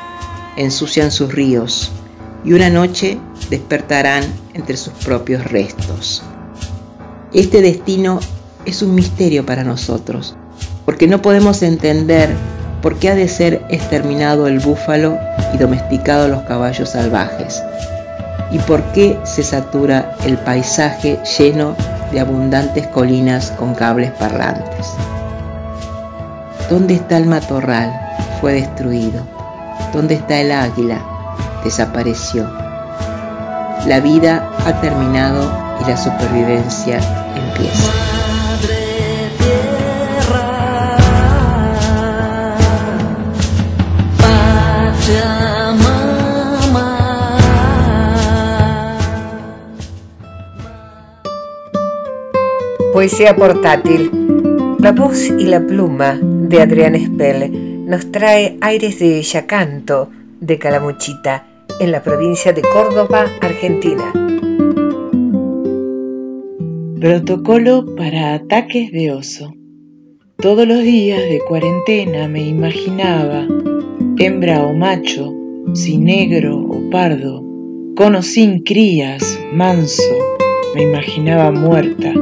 ensucian 0.58 1.12
sus 1.12 1.34
ríos 1.34 1.92
y 2.44 2.54
una 2.54 2.70
noche 2.70 3.20
despertarán 3.50 4.24
entre 4.54 4.78
sus 4.78 4.94
propios 4.94 5.44
restos. 5.46 6.24
Este 7.34 7.62
destino 7.62 8.20
es 8.66 8.82
un 8.82 8.96
misterio 8.96 9.46
para 9.46 9.64
nosotros, 9.64 10.36
porque 10.86 11.08
no 11.08 11.22
podemos 11.22 11.62
entender 11.64 12.30
por 12.82 12.98
qué 13.00 13.10
ha 13.10 13.16
de 13.16 13.28
ser 13.28 13.66
exterminado 13.70 14.48
el 14.48 14.60
búfalo 14.60 15.18
y 15.54 15.58
domesticado 15.58 16.28
los 16.28 16.44
caballos 16.44 16.90
salvajes, 16.90 17.62
y 18.52 18.60
por 18.60 18.84
qué 18.94 19.18
se 19.24 19.44
satura 19.44 20.16
el 20.26 20.38
paisaje 20.38 21.20
lleno 21.38 21.76
de 22.12 22.20
abundantes 22.20 22.88
colinas 22.88 23.52
con 23.52 23.76
cables 23.76 24.12
parlantes. 24.12 24.94
¿Dónde 26.70 26.96
está 26.96 27.18
el 27.18 27.26
matorral? 27.26 27.92
Fue 28.40 28.54
destruido. 28.54 29.37
¿Dónde 29.94 30.16
está 30.16 30.40
el 30.40 30.52
águila? 30.52 31.02
Desapareció. 31.64 32.44
La 33.86 34.00
vida 34.02 34.52
ha 34.66 34.82
terminado 34.82 35.50
y 35.82 35.90
la 35.90 35.98
supervivencia 35.98 37.00
empieza. 37.36 37.92
Poesía 52.94 53.36
portátil. 53.36 54.12
La 54.80 54.92
voz 54.92 55.26
y 55.28 55.46
la 55.46 55.60
pluma 55.60 56.20
de 56.22 56.62
Adrián 56.62 56.96
Espel 56.96 57.67
nos 57.88 58.12
trae 58.12 58.58
aires 58.60 59.00
de 59.00 59.22
Yacanto 59.22 60.10
de 60.42 60.60
Calamuchita 60.60 61.48
en 61.80 61.94
la 61.94 62.04
provincia 62.04 62.52
de 62.52 62.62
Córdoba, 62.62 63.26
Argentina. 63.42 64.12
Protocolo 67.00 67.86
para 67.96 68.34
ataques 68.34 68.92
de 68.92 69.12
oso. 69.14 69.54
Todos 70.38 70.68
los 70.68 70.84
días 70.84 71.22
de 71.22 71.40
cuarentena 71.48 72.28
me 72.28 72.46
imaginaba, 72.46 73.48
hembra 74.20 74.66
o 74.66 74.74
macho, 74.74 75.34
si 75.74 75.98
negro 75.98 76.58
o 76.58 76.90
pardo, 76.92 77.42
con 77.96 78.16
o 78.16 78.22
sin 78.22 78.64
crías, 78.64 79.40
manso, 79.54 80.04
me 80.76 80.84
imaginaba 80.84 81.52
muerta 81.52 82.14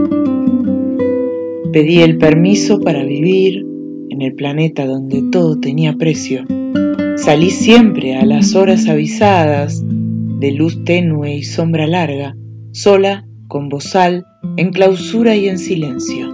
Pedí 1.75 2.01
el 2.01 2.17
permiso 2.17 2.79
para 2.79 3.03
vivir 3.03 3.65
en 4.15 4.21
el 4.21 4.33
planeta 4.33 4.85
donde 4.85 5.21
todo 5.29 5.59
tenía 5.59 5.93
precio. 5.93 6.45
Salí 7.17 7.49
siempre 7.49 8.15
a 8.15 8.25
las 8.25 8.55
horas 8.55 8.87
avisadas, 8.87 9.83
de 10.39 10.51
luz 10.53 10.81
tenue 10.85 11.35
y 11.35 11.43
sombra 11.43 11.85
larga, 11.85 12.33
sola, 12.71 13.27
con 13.49 13.67
bozal, 13.67 14.25
en 14.55 14.71
clausura 14.71 15.35
y 15.35 15.49
en 15.49 15.59
silencio. 15.59 16.33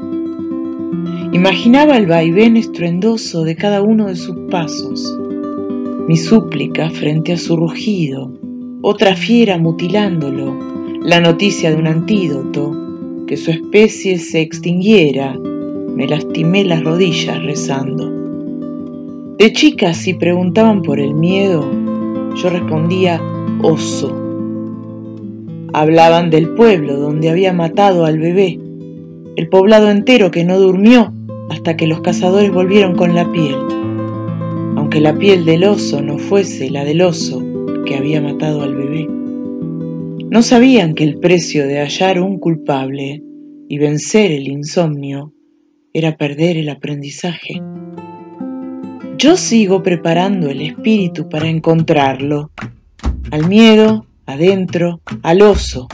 Imaginaba 1.33 1.97
el 1.97 2.05
vaivén 2.05 2.55
estruendoso 2.55 3.43
de 3.43 3.55
cada 3.55 3.81
uno 3.81 4.07
de 4.07 4.15
sus 4.15 4.35
pasos, 4.51 5.17
mi 6.07 6.17
súplica 6.17 6.91
frente 6.91 7.33
a 7.33 7.37
su 7.37 7.57
rugido, 7.57 8.31
otra 8.83 9.15
fiera 9.15 9.57
mutilándolo, 9.57 10.55
la 11.03 11.19
noticia 11.19 11.71
de 11.71 11.77
un 11.77 11.87
antídoto, 11.87 12.77
que 13.25 13.37
su 13.37 13.49
especie 13.49 14.19
se 14.19 14.41
extinguiera, 14.41 15.35
me 15.95 16.07
lastimé 16.07 16.63
las 16.63 16.83
rodillas 16.83 17.43
rezando. 17.43 18.09
De 19.37 19.51
chicas, 19.53 19.97
si 19.97 20.13
preguntaban 20.13 20.81
por 20.81 20.99
el 20.99 21.13
miedo, 21.13 21.69
yo 22.35 22.49
respondía 22.49 23.21
oso. 23.61 24.15
Hablaban 25.73 26.29
del 26.29 26.49
pueblo 26.49 26.97
donde 26.97 27.29
había 27.29 27.53
matado 27.53 28.05
al 28.05 28.19
bebé, 28.19 28.59
el 29.35 29.49
poblado 29.49 29.89
entero 29.89 30.31
que 30.31 30.43
no 30.43 30.59
durmió 30.59 31.13
hasta 31.49 31.75
que 31.75 31.87
los 31.87 32.01
cazadores 32.01 32.51
volvieron 32.51 32.95
con 32.95 33.15
la 33.15 33.31
piel, 33.31 33.55
aunque 34.75 35.01
la 35.01 35.17
piel 35.17 35.45
del 35.45 35.63
oso 35.63 36.01
no 36.01 36.17
fuese 36.17 36.69
la 36.69 36.83
del 36.85 37.01
oso 37.01 37.43
que 37.85 37.95
había 37.95 38.21
matado 38.21 38.61
al 38.61 38.75
bebé. 38.75 39.07
No 40.29 40.41
sabían 40.41 40.93
que 40.93 41.03
el 41.03 41.19
precio 41.19 41.67
de 41.67 41.79
hallar 41.79 42.21
un 42.21 42.39
culpable 42.39 43.23
y 43.67 43.77
vencer 43.77 44.31
el 44.31 44.47
insomnio 44.47 45.33
era 45.93 46.15
perder 46.15 46.57
el 46.57 46.69
aprendizaje. 46.69 47.61
Yo 49.17 49.37
sigo 49.37 49.83
preparando 49.83 50.49
el 50.49 50.61
espíritu 50.61 51.29
para 51.29 51.47
encontrarlo, 51.47 52.51
al 53.31 53.47
miedo, 53.47 54.05
adentro, 54.25 55.01
al 55.21 55.41
oso, 55.41 55.87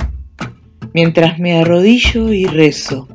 mientras 0.93 1.39
me 1.39 1.59
arrodillo 1.59 2.31
y 2.31 2.45
rezo. 2.45 3.07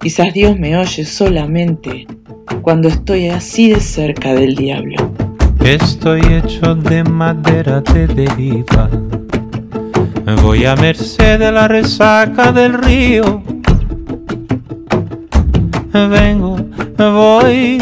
Quizás 0.00 0.34
Dios 0.34 0.58
me 0.58 0.76
oye 0.76 1.04
solamente 1.04 2.06
cuando 2.62 2.88
estoy 2.88 3.28
así 3.28 3.70
de 3.70 3.80
cerca 3.80 4.34
del 4.34 4.54
diablo. 4.54 4.96
Estoy 5.64 6.20
hecho 6.32 6.74
de 6.74 7.02
madera 7.04 7.80
de 7.80 8.06
deriva 8.06 8.90
Voy 10.42 10.64
a 10.64 10.76
merced 10.76 11.38
de 11.38 11.52
la 11.52 11.68
resaca 11.68 12.52
del 12.52 12.74
río. 12.74 13.42
Vengo, 16.04 16.56
voy 16.98 17.78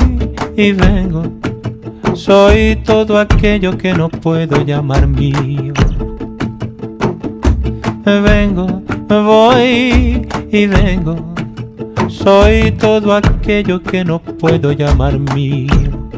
y 0.57 0.73
vengo. 0.73 1.25
Soy 2.15 2.77
todo 2.85 3.19
aquello 3.19 3.77
que 3.77 3.93
no 3.93 4.09
puedo 4.09 4.65
llamar 4.65 5.07
mío. 5.07 5.75
Vengo, 8.05 8.83
voy 9.09 10.27
y 10.53 10.67
vengo. 10.67 11.35
Soy 12.09 12.71
todo 12.73 13.15
aquello 13.15 13.83
que 13.83 14.05
no 14.05 14.21
puedo 14.21 14.73
llamar 14.73 15.19
mío. 15.19 16.09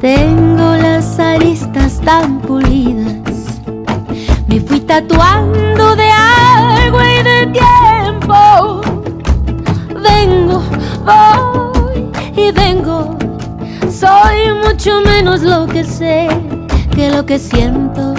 Tengo 0.00 0.76
las 0.76 1.18
aristas 1.18 2.00
tan 2.00 2.40
pulidas 2.40 3.30
me 4.50 4.58
fui 4.58 4.80
tatuando 4.80 5.94
de 5.94 6.10
agua 6.10 7.04
y 7.04 7.22
de 7.22 7.46
tiempo. 7.52 7.89
Voy 11.10 12.10
y 12.36 12.52
vengo. 12.52 13.16
Soy 13.90 14.52
mucho 14.64 15.00
menos 15.00 15.42
lo 15.42 15.66
que 15.66 15.84
sé 15.84 16.28
que 16.94 17.10
lo 17.10 17.24
que 17.26 17.38
siento. 17.38 18.14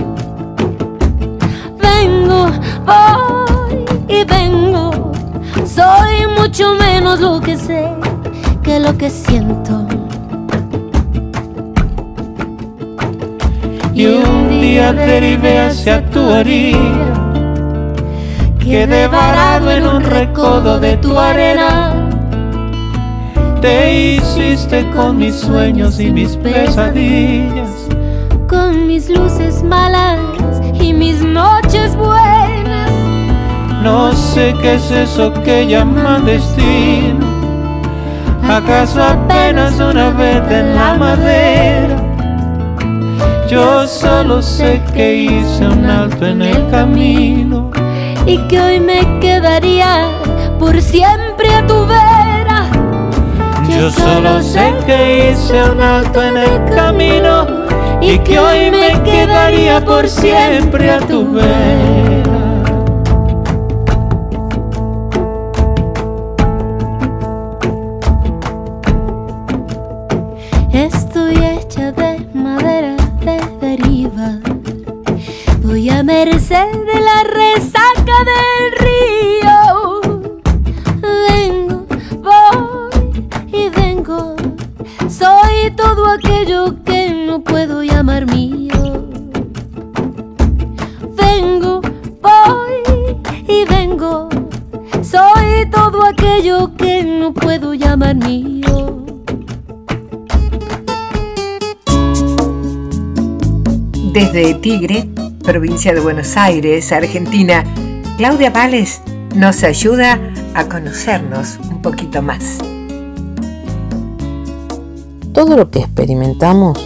Vengo, 1.82 2.51
voy 2.86 3.86
y 4.08 4.23
vengo. 4.23 5.12
Soy 5.65 6.27
mucho 6.38 6.73
menos 6.75 7.19
lo 7.19 7.39
que 7.39 7.58
sé 7.58 7.89
que 8.63 8.80
lo 8.80 8.97
que 8.97 9.10
siento. 9.10 9.86
y 13.93 14.06
un 14.06 14.49
día 14.49 14.93
derivé 14.93 15.60
hacia 15.60 16.04
tu 16.10 16.21
orilla. 16.21 17.13
Quedé 18.60 19.08
varado 19.08 19.69
en 19.69 19.86
un 19.86 20.01
recodo 20.01 20.80
de 20.80 20.97
tu 20.97 21.19
arena. 21.19 22.00
Te 23.62 24.15
hiciste 24.15 24.89
con 24.89 25.17
mis 25.17 25.36
sueños 25.36 26.00
y 26.00 26.10
mis 26.10 26.36
pesadillas. 26.36 27.69
Con 28.50 28.88
mis 28.88 29.08
luces 29.08 29.62
malas 29.62 30.19
y 30.74 30.93
mis 30.93 31.24
noches 31.24 31.95
buenas. 31.95 32.89
No 33.84 34.13
sé 34.13 34.56
qué 34.63 34.76
es 34.76 34.89
eso 34.89 35.32
que 35.43 35.67
llaman 35.67 36.26
destino. 36.26 37.26
¿Acaso 38.50 39.04
apenas 39.04 39.80
una 39.80 40.10
vez 40.10 40.41
en 40.50 40.76
la 40.76 40.95
madera? 40.95 41.97
Yo 43.47 43.88
solo 43.88 44.41
sé 44.41 44.82
que 44.93 45.15
hice 45.15 45.67
un 45.67 45.86
alto 45.86 46.26
en 46.26 46.41
el 46.41 46.67
camino 46.71 47.69
y 48.26 48.38
que 48.47 48.60
hoy 48.60 48.80
me 48.80 49.19
quedaría 49.19 50.10
por 50.58 50.82
siempre 50.82 51.54
a 51.54 51.67
tu 51.67 51.86
vera. 51.86 52.11
Yo 53.82 53.89
solo 53.89 54.44
sé 54.44 54.76
que 54.86 55.32
hice 55.32 55.60
un 55.63 55.82
alto 55.82 56.22
en 56.22 56.38
el 56.38 56.65
camino 56.65 57.48
y 58.00 58.20
que 58.20 58.38
hoy 58.38 58.70
me 58.70 59.02
quedaría 59.02 59.84
por 59.84 60.08
siempre 60.08 60.91
a 60.91 61.00
tu 61.00 61.32
vera. 61.32 62.31
Mío. 98.15 99.05
Desde 104.11 104.55
Tigre, 104.55 105.07
provincia 105.43 105.93
de 105.93 106.01
Buenos 106.01 106.35
Aires, 106.35 106.91
Argentina, 106.91 107.63
Claudia 108.17 108.49
Vales 108.49 109.01
nos 109.35 109.63
ayuda 109.63 110.19
a 110.53 110.65
conocernos 110.65 111.59
un 111.69 111.81
poquito 111.81 112.21
más. 112.21 112.57
Todo 115.31 115.55
lo 115.55 115.71
que 115.71 115.79
experimentamos 115.79 116.77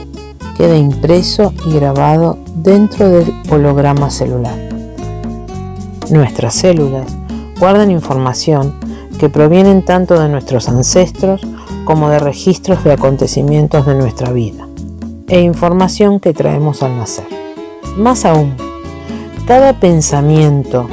queda 0.56 0.78
impreso 0.78 1.54
y 1.65 1.73
grabado 1.73 2.38
dentro 2.58 3.10
del 3.10 3.34
holograma 3.49 4.12
celular. 4.12 4.58
Nuestras 6.12 6.54
células 6.54 7.17
guardan 7.60 7.89
información 7.89 8.85
que 9.15 9.30
provienen 9.30 9.84
tanto 9.84 10.19
de 10.19 10.30
nuestros 10.30 10.69
ancestros 10.69 11.41
como 11.84 12.10
de 12.10 12.19
registros 12.19 12.84
de 12.84 12.93
acontecimientos 12.93 13.86
de 13.86 13.95
nuestra 13.95 14.32
vida 14.32 14.67
e 15.28 15.41
información 15.41 16.19
que 16.19 16.34
traemos 16.34 16.84
al 16.84 16.97
nacer. 16.97 17.25
Más 17.97 18.25
aún, 18.25 18.56
cada 19.47 19.80
pensamiento, 19.80 20.88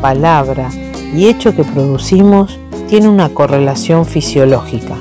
palabra 0.00 0.70
y 1.14 1.26
hecho 1.26 1.54
que 1.54 1.64
producimos 1.64 2.58
tiene 2.88 3.08
una 3.08 3.28
correlación 3.30 4.04
fisiológica, 4.04 4.96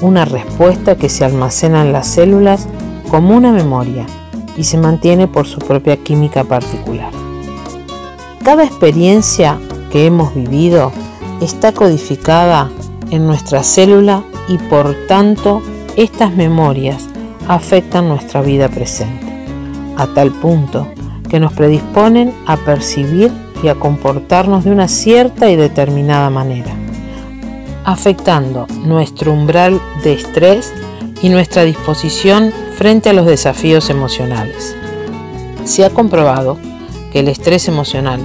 una 0.00 0.24
respuesta 0.24 0.96
que 0.96 1.08
se 1.08 1.24
almacena 1.24 1.82
en 1.82 1.92
las 1.92 2.06
células 2.06 2.68
como 3.10 3.36
una 3.36 3.52
memoria 3.52 4.06
y 4.56 4.64
se 4.64 4.78
mantiene 4.78 5.26
por 5.26 5.46
su 5.46 5.58
propia 5.58 5.96
química 5.96 6.44
particular. 6.44 7.10
Cada 8.44 8.64
experiencia 8.64 9.58
que 9.90 10.06
hemos 10.06 10.34
vivido 10.34 10.92
está 11.40 11.72
codificada 11.72 12.70
en 13.10 13.26
nuestra 13.26 13.62
célula 13.62 14.22
y 14.48 14.58
por 14.58 14.94
tanto 15.06 15.62
estas 15.96 16.34
memorias 16.34 17.08
afectan 17.48 18.08
nuestra 18.08 18.42
vida 18.42 18.68
presente, 18.68 19.26
a 19.96 20.06
tal 20.08 20.30
punto 20.30 20.88
que 21.28 21.40
nos 21.40 21.52
predisponen 21.52 22.32
a 22.46 22.56
percibir 22.56 23.30
y 23.62 23.68
a 23.68 23.74
comportarnos 23.74 24.64
de 24.64 24.70
una 24.70 24.88
cierta 24.88 25.50
y 25.50 25.56
determinada 25.56 26.30
manera, 26.30 26.74
afectando 27.84 28.66
nuestro 28.84 29.32
umbral 29.32 29.80
de 30.04 30.12
estrés 30.12 30.72
y 31.22 31.28
nuestra 31.28 31.64
disposición 31.64 32.52
frente 32.76 33.10
a 33.10 33.12
los 33.12 33.26
desafíos 33.26 33.88
emocionales. 33.90 34.76
Se 35.64 35.84
ha 35.84 35.90
comprobado 35.90 36.58
que 37.12 37.20
el 37.20 37.28
estrés 37.28 37.68
emocional 37.68 38.20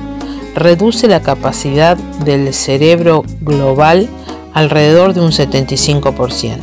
reduce 0.55 1.07
la 1.07 1.21
capacidad 1.21 1.97
del 1.97 2.53
cerebro 2.53 3.23
global 3.41 4.09
alrededor 4.53 5.13
de 5.13 5.21
un 5.21 5.31
75%. 5.31 6.57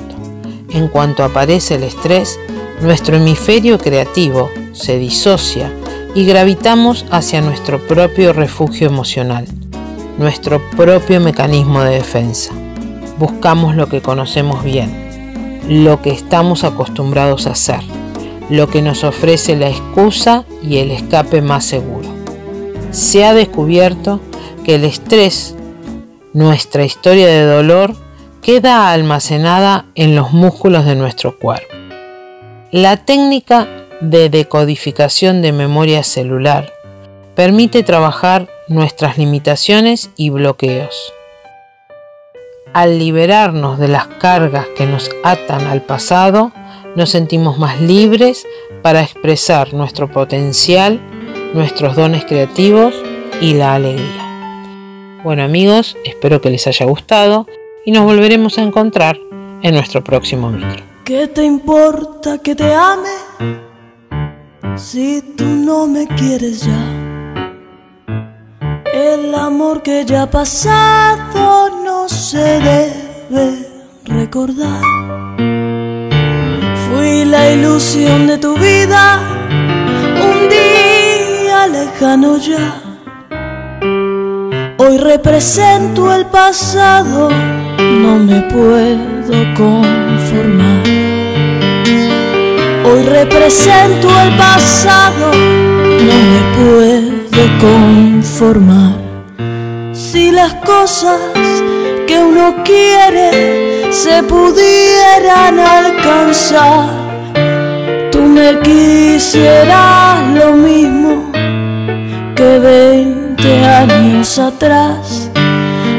En 0.70 0.88
cuanto 0.88 1.24
aparece 1.24 1.77
el 1.77 1.83
estrés, 1.83 2.38
nuestro 2.83 3.16
hemisferio 3.16 3.79
creativo 3.79 4.51
se 4.72 4.98
disocia 4.98 5.72
y 6.14 6.27
gravitamos 6.27 7.07
hacia 7.11 7.40
nuestro 7.40 7.79
propio 7.87 8.33
refugio 8.33 8.87
emocional, 8.87 9.46
nuestro 10.18 10.61
propio 10.77 11.20
mecanismo 11.20 11.83
de 11.83 11.94
defensa. 11.94 12.53
Buscamos 13.18 13.74
lo 13.74 13.88
que 13.88 14.01
conocemos 14.03 14.62
bien, 14.62 15.61
lo 15.68 16.01
que 16.03 16.11
estamos 16.11 16.64
acostumbrados 16.64 17.46
a 17.46 17.53
hacer, 17.53 17.81
lo 18.51 18.68
que 18.68 18.83
nos 18.83 19.05
ofrece 19.05 19.57
la 19.57 19.68
excusa 19.68 20.44
y 20.62 20.79
el 20.79 20.90
escape 20.90 21.42
más 21.42 21.64
seguro. 21.64 21.98
Se 22.90 23.24
ha 23.24 23.35
descubierto 23.35 24.20
que 24.64 24.77
el 24.77 24.85
estrés, 24.85 25.55
nuestra 26.33 26.85
historia 26.85 27.27
de 27.27 27.44
dolor, 27.44 27.94
queda 28.42 28.92
almacenada 28.92 29.87
en 29.94 30.16
los 30.16 30.33
músculos 30.33 30.85
de 30.87 30.94
nuestro 30.94 31.38
cuerpo. 31.38 31.74
La 32.70 32.96
técnica 32.96 33.68
de 34.01 34.31
decodificación 34.31 35.42
de 35.42 35.53
memoria 35.53 36.03
celular 36.03 36.72
permite 37.35 37.83
trabajar 37.83 38.48
nuestras 38.68 39.18
limitaciones 39.18 40.11
y 40.16 40.31
bloqueos. 40.31 41.12
Al 42.72 42.98
liberarnos 42.98 43.79
de 43.79 43.88
las 43.88 44.07
cargas 44.07 44.66
que 44.77 44.87
nos 44.87 45.11
atan 45.24 45.66
al 45.66 45.83
pasado, 45.83 46.53
nos 46.96 47.11
sentimos 47.11 47.59
más 47.59 47.81
libres 47.81 48.46
para 48.83 49.03
expresar 49.03 49.72
nuestro 49.72 50.11
potencial, 50.11 51.01
nuestros 51.55 51.97
dones 51.97 52.25
creativos 52.25 52.95
y 53.41 53.55
la 53.55 53.75
alegría. 53.75 55.21
Bueno 55.25 55.43
amigos, 55.43 55.97
espero 56.05 56.41
que 56.41 56.51
les 56.51 56.67
haya 56.67 56.87
gustado 56.87 57.47
y 57.85 57.93
nos 57.93 58.05
volveremos 58.05 58.59
a 58.59 58.63
encontrar 58.63 59.19
en 59.63 59.75
nuestro 59.75 60.05
próximo 60.05 60.51
micro. 60.51 60.83
¿Qué 61.05 61.27
te 61.29 61.45
importa 61.45 62.39
que 62.39 62.55
te 62.55 62.73
ame 62.75 63.09
si 64.77 65.23
tú 65.37 65.45
no 65.45 65.87
me 65.87 66.07
quieres 66.07 66.63
ya? 66.63 67.09
El 68.93 69.35
amor 69.35 69.83
que 69.83 70.05
ya 70.05 70.23
ha 70.23 70.31
pasado 70.31 71.71
no 71.85 72.09
se 72.09 72.61
debe 72.61 73.67
recordar. 74.05 74.83
Fui 76.89 77.25
la 77.25 77.51
ilusión 77.51 78.27
de 78.27 78.39
tu 78.39 78.55
vida, 78.57 79.21
un 80.23 80.49
día 80.49 80.88
ya. 82.40 82.74
Hoy 84.79 84.98
represento 84.98 86.14
el 86.14 86.27
pasado, 86.27 87.31
no 87.79 88.18
me 88.18 88.42
puedo 88.42 89.55
conformar. 89.55 90.83
Hoy 92.85 93.03
represento 93.03 94.09
el 94.20 94.37
pasado, 94.37 95.33
no 96.09 96.16
me 96.33 96.42
puedo 96.57 97.59
conformar. 97.61 98.94
Si 99.92 100.31
las 100.31 100.55
cosas 100.55 101.20
que 102.07 102.18
uno 102.18 102.62
quiere 102.64 103.92
se 103.92 104.22
pudieran 104.22 105.59
alcanzar, 105.59 106.88
tú 108.11 108.22
me 108.22 108.59
quisieras 108.61 110.22
lo 110.35 110.53
mismo 110.53 111.29
que 112.38 112.59
veinte 112.61 113.64
años 113.64 114.38
atrás. 114.38 115.29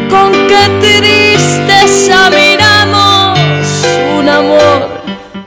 Con 0.09 0.31
qué 0.47 0.63
tristeza 0.79 2.29
miramos 2.29 3.37
un 4.17 4.29
amor 4.29 4.89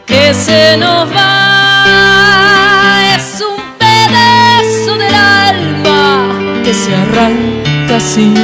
que 0.05 0.35
se 0.35 0.77
nos 0.77 1.09
va. 1.17 3.01
Es 3.17 3.41
un 3.41 3.63
pedazo 3.79 4.99
del 4.99 5.15
alma 5.15 6.61
que 6.63 6.75
se 6.75 6.95
arranca 6.95 7.99
sin 7.99 8.35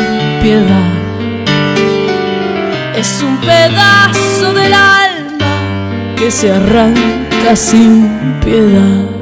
piedad. 0.40 0.94
Es 2.96 3.22
un 3.22 3.36
pedazo 3.42 4.54
del 4.54 4.72
alma 4.72 6.14
que 6.16 6.30
se 6.30 6.50
arranca 6.50 7.54
sin 7.54 8.08
piedad. 8.42 9.17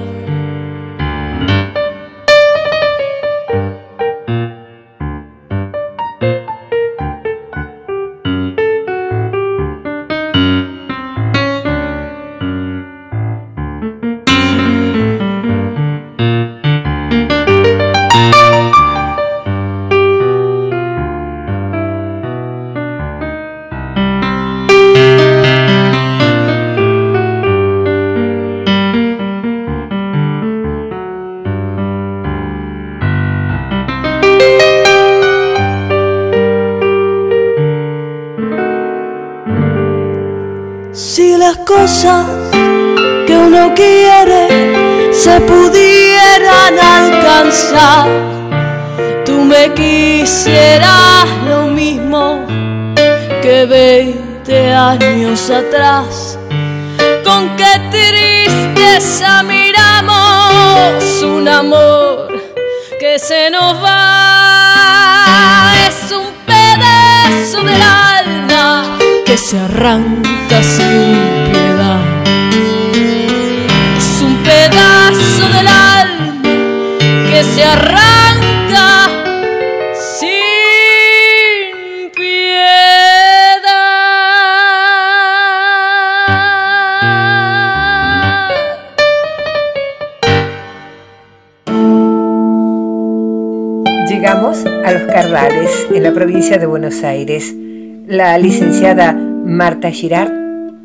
La 98.09 98.37
licenciada 98.37 99.13
Marta 99.13 99.93
Girard 99.93 100.33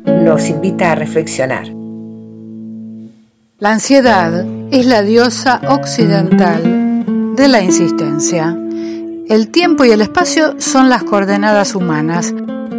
nos 0.06 0.48
invita 0.48 0.92
a 0.92 0.94
reflexionar. 0.94 1.66
La 3.58 3.72
ansiedad 3.72 4.44
es 4.70 4.86
la 4.86 5.02
diosa 5.02 5.60
occidental 5.68 7.34
de 7.34 7.48
la 7.48 7.60
insistencia. 7.60 8.56
El 9.28 9.48
tiempo 9.48 9.84
y 9.84 9.90
el 9.90 10.00
espacio 10.00 10.60
son 10.60 10.88
las 10.88 11.02
coordenadas 11.02 11.74
humanas. 11.74 12.32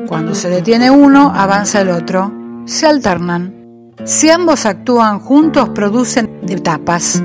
Cuando 0.07 0.35
se 0.35 0.49
detiene 0.49 0.89
uno, 0.89 1.33
avanza 1.35 1.81
el 1.81 1.89
otro. 1.89 2.31
Se 2.65 2.87
alternan. 2.87 3.91
Si 4.05 4.29
ambos 4.29 4.65
actúan 4.65 5.19
juntos, 5.19 5.69
producen 5.69 6.39
etapas, 6.47 7.21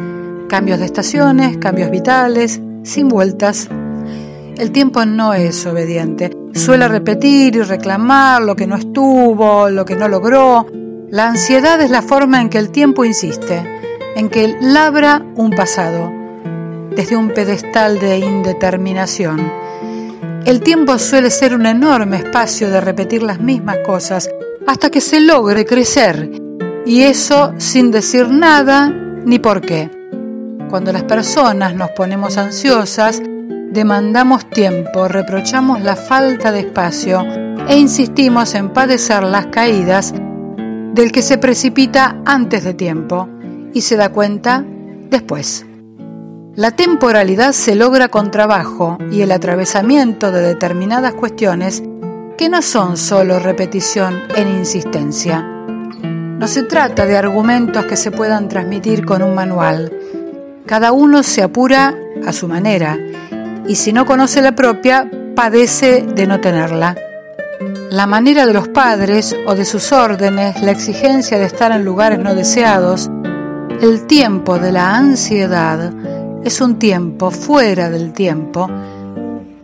cambios 0.49 0.81
de 0.81 0.87
estaciones, 0.87 1.59
cambios 1.59 1.91
vitales, 1.91 2.61
sin 2.83 3.09
vueltas. 3.09 3.69
El 4.59 4.73
tiempo 4.73 5.05
no 5.05 5.35
es 5.35 5.65
obediente. 5.67 6.33
Suele 6.53 6.89
repetir 6.89 7.55
y 7.55 7.63
reclamar 7.63 8.43
lo 8.43 8.57
que 8.57 8.67
no 8.67 8.75
estuvo, 8.75 9.71
lo 9.71 9.85
que 9.85 9.95
no 9.95 10.09
logró. 10.09 10.67
La 11.11 11.29
ansiedad 11.29 11.81
es 11.81 11.91
la 11.91 12.03
forma 12.03 12.41
en 12.41 12.49
que 12.49 12.59
el 12.59 12.71
tiempo 12.71 13.05
insiste, 13.05 13.63
en 14.17 14.29
que 14.29 14.57
labra 14.61 15.25
un 15.37 15.51
pasado, 15.51 16.11
desde 16.91 17.17
un 17.17 17.29
pedestal 17.29 18.01
de 18.01 18.19
indeterminación. 18.19 19.49
El 20.45 20.61
tiempo 20.61 20.99
suele 20.99 21.31
ser 21.31 21.55
un 21.55 21.65
enorme 21.65 22.17
espacio 22.17 22.69
de 22.69 22.81
repetir 22.81 23.23
las 23.23 23.39
mismas 23.39 23.79
cosas 23.87 24.29
hasta 24.67 24.91
que 24.91 25.01
se 25.01 25.21
logre 25.21 25.65
crecer, 25.65 26.33
y 26.85 27.03
eso 27.03 27.53
sin 27.59 27.93
decir 27.93 28.29
nada 28.29 28.93
ni 29.25 29.39
por 29.39 29.61
qué. 29.61 29.89
Cuando 30.69 30.93
las 30.93 31.05
personas 31.05 31.77
nos 31.77 31.91
ponemos 31.93 32.37
ansiosas, 32.37 33.23
demandamos 33.71 34.49
tiempo, 34.49 35.09
reprochamos 35.09 35.83
la 35.83 35.97
falta 35.97 36.53
de 36.53 36.61
espacio 36.61 37.25
e 37.69 37.77
insistimos 37.77 38.55
en 38.55 38.71
padecer 38.71 39.23
las 39.23 39.47
caídas 39.47 40.15
del 40.95 41.13
que 41.13 41.23
se 41.23 41.39
precipita 41.39 42.23
antes 42.25 42.65
de 42.65 42.75
tiempo 42.75 43.29
y 43.75 43.83
se 43.83 43.97
da 43.97 44.09
cuenta 44.09 44.65
después. 45.11 45.67
La 46.55 46.73
temporalidad 46.73 47.53
se 47.53 47.77
logra 47.77 48.09
con 48.09 48.31
trabajo 48.31 48.99
y 49.13 49.21
el 49.21 49.31
atravesamiento 49.31 50.33
de 50.33 50.41
determinadas 50.41 51.15
cuestiones 51.15 51.83
que 52.37 52.49
no 52.49 52.63
son 52.63 52.97
solo 52.97 53.39
repetición 53.39 54.23
en 54.35 54.49
insistencia. 54.49 55.41
No 55.43 56.49
se 56.49 56.63
trata 56.63 57.05
de 57.07 57.17
argumentos 57.17 57.85
que 57.87 57.97
se 57.97 58.11
puedan 58.11 58.49
transmitir 58.49 59.05
con 59.05 59.23
un 59.23 59.35
manual. 59.35 59.93
Cada 60.67 60.93
uno 60.93 61.23
se 61.23 61.43
apura 61.43 61.95
a 62.27 62.33
su 62.33 62.49
manera 62.49 62.99
y 63.69 63.77
si 63.77 63.93
no 63.93 64.07
conoce 64.07 64.43
la 64.43 64.53
propia, 64.53 65.09
padece 65.37 66.03
de 66.03 66.27
no 66.27 66.41
tenerla. 66.41 66.97
La 67.91 68.07
manera 68.07 68.47
de 68.47 68.53
los 68.53 68.69
padres 68.69 69.37
o 69.47 69.55
de 69.55 69.65
sus 69.65 69.93
órdenes, 69.93 70.61
la 70.63 70.73
exigencia 70.73 71.39
de 71.39 71.45
estar 71.45 71.71
en 71.73 71.85
lugares 71.85 72.19
no 72.19 72.35
deseados, 72.35 73.11
el 73.81 74.07
tiempo 74.07 74.59
de 74.59 74.73
la 74.73 74.97
ansiedad 74.97 75.93
es 76.45 76.61
un 76.61 76.79
tiempo 76.79 77.31
fuera 77.31 77.91
del 77.91 78.13
tiempo, 78.13 78.69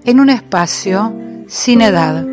en 0.04 0.20
un 0.20 0.30
espacio 0.30 1.14
sin 1.48 1.80
edad. 1.80 2.24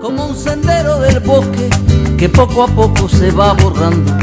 Como 0.00 0.26
un 0.26 0.36
sendero 0.36 1.00
del 1.00 1.20
bosque 1.20 1.68
que 2.16 2.28
poco 2.28 2.62
a 2.62 2.68
poco 2.68 3.08
se 3.08 3.30
va 3.30 3.52
borrando. 3.52 4.16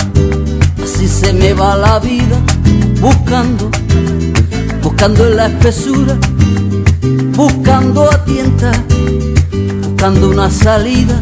Así 0.82 1.08
se 1.08 1.34
me 1.34 1.54
va 1.54 1.76
la 1.76 2.00
vida 2.00 2.40
buscando, 3.00 3.70
buscando 4.82 5.28
en 5.28 5.36
la 5.36 5.48
espesura, 5.48 6.18
buscando 7.36 8.10
a 8.12 8.24
tientas, 8.26 8.78
buscando 9.82 10.30
una 10.30 10.50
salida. 10.50 11.20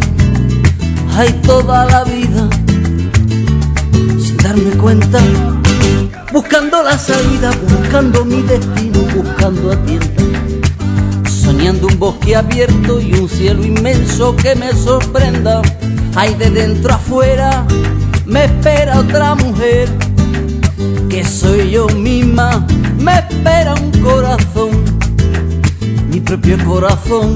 Hay 1.16 1.32
toda 1.46 1.86
la 1.86 2.04
vida 2.04 2.50
sin 4.20 4.38
darme 4.38 4.72
cuenta, 4.72 5.20
buscando 6.32 6.84
la 6.84 6.98
salida, 6.98 7.52
buscando 7.70 8.26
mi 8.26 8.42
destino, 8.44 9.00
buscando 9.16 9.72
a 9.72 9.76
tientas 9.84 10.22
soñando 11.52 11.88
un 11.88 12.00
bosque 12.00 12.36
abierto 12.36 13.02
y 13.02 13.14
un 13.14 13.28
cielo 13.28 13.66
inmenso 13.66 14.36
que 14.36 14.56
me 14.56 14.72
sorprenda. 14.74 15.62
Hay 16.16 16.34
de 16.36 16.50
dentro 16.50 16.94
afuera, 16.94 17.66
me 18.26 18.46
espera 18.46 19.00
otra 19.00 19.36
mujer, 19.36 19.90
que 21.10 21.26
soy 21.26 21.72
yo 21.72 21.88
misma, 21.90 22.66
me 22.98 23.16
espera 23.16 23.76
un 23.76 23.92
corazón, 24.02 24.72
propio 26.32 26.58
corazón, 26.64 27.36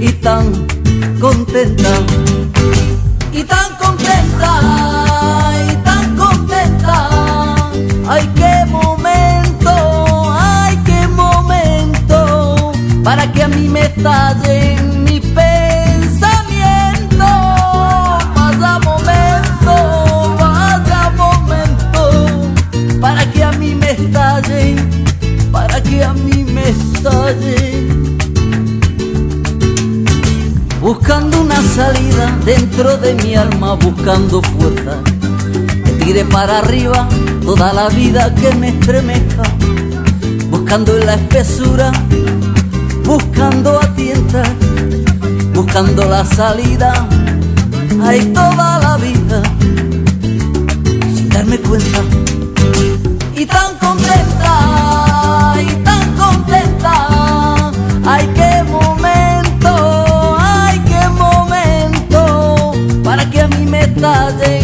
y 0.00 0.10
tan 0.10 0.50
contenta, 1.20 1.90
y 3.30 3.44
tan 3.44 3.76
contenta, 3.76 4.50
y 5.70 5.76
tan 5.84 6.16
contenta. 6.16 7.10
Ay, 8.08 8.26
qué 8.34 8.64
momento, 8.70 10.32
ay, 10.40 10.74
qué 10.86 11.06
momento 11.08 12.72
para 13.02 13.30
que 13.30 13.42
a 13.42 13.48
mí 13.48 13.68
me 13.68 13.80
estallen 13.80 14.43
Buscando 31.06 31.42
una 31.42 31.60
salida 31.60 32.34
dentro 32.46 32.96
de 32.96 33.12
mi 33.16 33.34
alma, 33.34 33.74
buscando 33.74 34.40
fuerza, 34.40 34.96
que 35.84 35.90
tire 36.02 36.24
para 36.24 36.60
arriba 36.60 37.06
toda 37.44 37.74
la 37.74 37.90
vida 37.90 38.34
que 38.34 38.50
me 38.54 38.70
estremezca, 38.70 39.42
buscando 40.48 40.96
en 40.96 41.04
la 41.04 41.16
espesura 41.16 41.92
buscando 43.04 43.78
a 43.78 43.86
tientas, 43.94 44.48
buscando 45.52 46.06
la 46.06 46.24
salida, 46.24 47.06
hay 48.02 48.20
toda 48.32 48.78
la 48.78 48.96
vida, 48.96 49.42
sin 51.14 51.28
darme 51.28 51.58
cuenta, 51.58 52.00
y 53.36 53.44
tan 53.44 53.76
contenta, 53.78 55.54
y 55.60 55.84
tan 55.84 56.16
contenta, 56.16 57.70
ay 58.06 58.26
qué 58.34 58.53
mí 64.04 64.63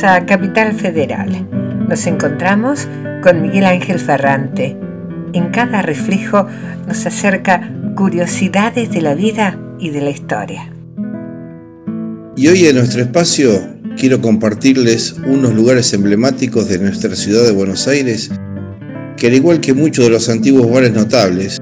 a 0.00 0.24
Capital 0.24 0.72
Federal. 0.72 1.46
Nos 1.86 2.06
encontramos 2.06 2.88
con 3.22 3.42
Miguel 3.42 3.66
Ángel 3.66 3.98
Ferrante. 3.98 4.74
En 5.34 5.50
cada 5.50 5.82
reflejo 5.82 6.46
nos 6.88 7.04
acerca 7.04 7.70
curiosidades 7.94 8.90
de 8.90 9.02
la 9.02 9.14
vida 9.14 9.58
y 9.78 9.90
de 9.90 10.00
la 10.00 10.08
historia. 10.08 10.72
Y 12.36 12.48
hoy 12.48 12.64
en 12.64 12.76
nuestro 12.76 13.02
espacio 13.02 13.50
quiero 13.98 14.22
compartirles 14.22 15.16
unos 15.26 15.52
lugares 15.52 15.92
emblemáticos 15.92 16.68
de 16.68 16.78
nuestra 16.78 17.14
ciudad 17.14 17.44
de 17.44 17.52
Buenos 17.52 17.86
Aires 17.86 18.30
que 19.18 19.26
al 19.26 19.34
igual 19.34 19.60
que 19.60 19.74
muchos 19.74 20.06
de 20.06 20.10
los 20.10 20.30
antiguos 20.30 20.70
bares 20.70 20.92
notables, 20.92 21.60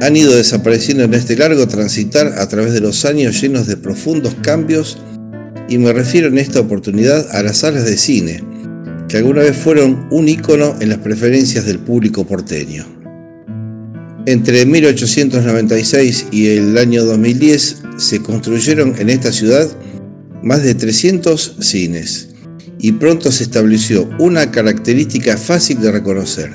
han 0.00 0.16
ido 0.16 0.34
desapareciendo 0.34 1.04
en 1.04 1.14
este 1.14 1.36
largo 1.36 1.68
transitar 1.68 2.26
a 2.38 2.48
través 2.48 2.72
de 2.72 2.80
los 2.80 3.04
años 3.04 3.40
llenos 3.40 3.68
de 3.68 3.76
profundos 3.76 4.34
cambios 4.42 4.98
y 5.68 5.78
me 5.78 5.92
refiero 5.92 6.28
en 6.28 6.38
esta 6.38 6.60
oportunidad 6.60 7.28
a 7.36 7.42
las 7.42 7.58
salas 7.58 7.84
de 7.84 7.96
cine, 7.96 8.42
que 9.08 9.18
alguna 9.18 9.42
vez 9.42 9.56
fueron 9.56 10.06
un 10.10 10.28
ícono 10.28 10.74
en 10.80 10.88
las 10.88 10.98
preferencias 10.98 11.66
del 11.66 11.78
público 11.78 12.26
porteño. 12.26 12.86
Entre 14.26 14.66
1896 14.66 16.26
y 16.30 16.48
el 16.48 16.76
año 16.76 17.04
2010 17.04 17.82
se 17.96 18.20
construyeron 18.20 18.94
en 18.98 19.08
esta 19.10 19.32
ciudad 19.32 19.68
más 20.42 20.62
de 20.62 20.74
300 20.74 21.56
cines 21.60 22.28
y 22.78 22.92
pronto 22.92 23.32
se 23.32 23.44
estableció 23.44 24.08
una 24.18 24.50
característica 24.50 25.36
fácil 25.36 25.80
de 25.80 25.92
reconocer. 25.92 26.50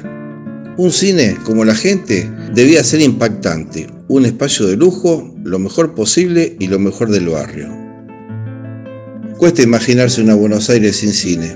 Un 0.78 0.92
cine, 0.92 1.38
como 1.44 1.66
la 1.66 1.76
gente, 1.76 2.30
debía 2.54 2.84
ser 2.84 3.02
impactante, 3.02 3.88
un 4.08 4.26
espacio 4.26 4.68
de 4.68 4.78
lujo, 4.78 5.36
lo 5.44 5.60
mejor 5.60 5.94
posible 5.94 6.56
y 6.60 6.68
lo 6.68 6.80
mejor 6.80 7.10
del 7.10 7.30
barrio. 7.30 7.83
Cuesta 9.38 9.62
imaginarse 9.62 10.22
una 10.22 10.36
Buenos 10.36 10.70
Aires 10.70 10.98
sin 10.98 11.12
cine, 11.12 11.56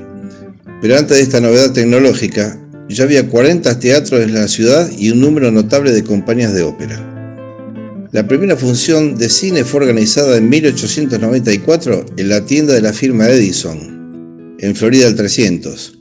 pero 0.82 0.98
antes 0.98 1.18
de 1.18 1.24
esta 1.24 1.40
novedad 1.40 1.72
tecnológica, 1.72 2.60
ya 2.90 3.04
había 3.04 3.28
40 3.28 3.80
teatros 3.80 4.22
en 4.22 4.34
la 4.34 4.48
ciudad 4.48 4.90
y 4.98 5.12
un 5.12 5.22
número 5.22 5.52
notable 5.52 5.92
de 5.92 6.04
compañías 6.04 6.54
de 6.54 6.63
ópera. 6.63 8.10
La 8.12 8.28
primera 8.28 8.56
función 8.56 9.18
de 9.18 9.30
cine 9.30 9.63
fue 9.63 9.82
organizada 9.82 10.38
en 10.38 10.50
1894 10.50 12.06
en 12.18 12.30
la 12.30 12.46
tienda 12.46 12.74
de 12.74 12.82
la 12.82 12.94
firma 12.94 13.30
Edison, 13.30 14.56
en 14.60 14.76
Florida 14.76 15.08
el 15.08 15.16
300. 15.16 16.00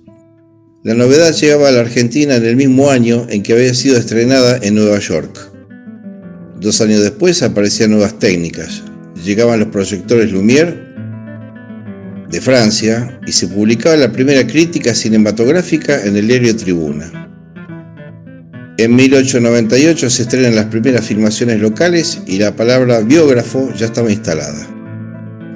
La 0.85 0.95
novedad 0.95 1.35
llegaba 1.35 1.69
a 1.69 1.73
la 1.73 1.81
Argentina 1.81 2.37
en 2.37 2.45
el 2.45 2.57
mismo 2.57 2.91
año 2.91 3.27
en 3.29 3.43
que 3.43 3.53
había 3.53 3.75
sido 3.75 3.99
estrenada 3.99 4.59
en 4.63 4.77
Nueva 4.77 4.99
York. 5.01 5.37
Dos 6.61 6.81
años 6.81 7.03
después 7.03 7.43
aparecían 7.43 7.91
nuevas 7.91 8.19
técnicas. 8.19 8.83
Llegaban 9.25 9.61
los 9.61 9.69
proyectores 9.69 10.33
Lumière 10.33 10.86
de 12.31 12.41
Francia 12.41 13.21
y 13.27 13.33
se 13.33 13.49
publicaba 13.49 13.97
la 13.97 14.13
primera 14.13 14.47
crítica 14.47 14.95
cinematográfica 14.95 16.05
en 16.05 16.17
el 16.17 16.27
diario 16.27 16.57
Tribuna. 16.57 17.27
En 18.79 18.95
1898 18.95 20.11
se 20.11 20.23
estrenan 20.23 20.55
las 20.55 20.67
primeras 20.67 21.07
filmaciones 21.07 21.61
locales 21.61 22.19
y 22.27 22.39
la 22.39 22.55
palabra 22.55 23.01
biógrafo 23.01 23.73
ya 23.75 23.87
estaba 23.87 24.13
instalada. 24.13 24.67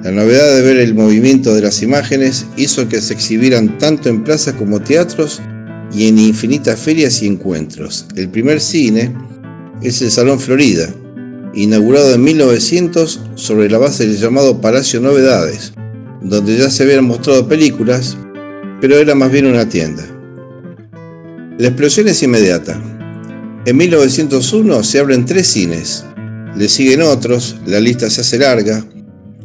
La 0.03 0.09
novedad 0.09 0.55
de 0.55 0.61
ver 0.63 0.77
el 0.77 0.95
movimiento 0.95 1.53
de 1.53 1.61
las 1.61 1.83
imágenes 1.83 2.47
hizo 2.57 2.89
que 2.89 2.99
se 2.99 3.13
exhibieran 3.13 3.77
tanto 3.77 4.09
en 4.09 4.23
plazas 4.23 4.55
como 4.55 4.81
teatros 4.81 5.39
y 5.93 6.07
en 6.07 6.17
infinitas 6.17 6.79
ferias 6.79 7.21
y 7.21 7.27
encuentros. 7.27 8.07
El 8.15 8.29
primer 8.29 8.59
cine 8.59 9.13
es 9.83 10.01
el 10.01 10.09
Salón 10.09 10.39
Florida, 10.39 10.89
inaugurado 11.53 12.15
en 12.15 12.23
1900 12.23 13.21
sobre 13.35 13.69
la 13.69 13.77
base 13.77 14.07
del 14.07 14.17
llamado 14.17 14.59
Palacio 14.59 14.99
Novedades, 14.99 15.73
donde 16.21 16.57
ya 16.57 16.69
se 16.69 16.83
habían 16.83 17.05
mostrado 17.05 17.47
películas, 17.47 18.17
pero 18.79 18.97
era 18.97 19.15
más 19.15 19.31
bien 19.31 19.47
una 19.47 19.67
tienda. 19.67 20.03
La 21.57 21.67
explosión 21.67 22.07
es 22.07 22.23
inmediata. 22.23 22.81
En 23.65 23.77
1901 23.77 24.83
se 24.83 24.99
abren 24.99 25.25
tres 25.25 25.47
cines, 25.47 26.05
le 26.55 26.67
siguen 26.67 27.01
otros, 27.01 27.57
la 27.65 27.79
lista 27.79 28.09
se 28.09 28.21
hace 28.21 28.39
larga, 28.39 28.85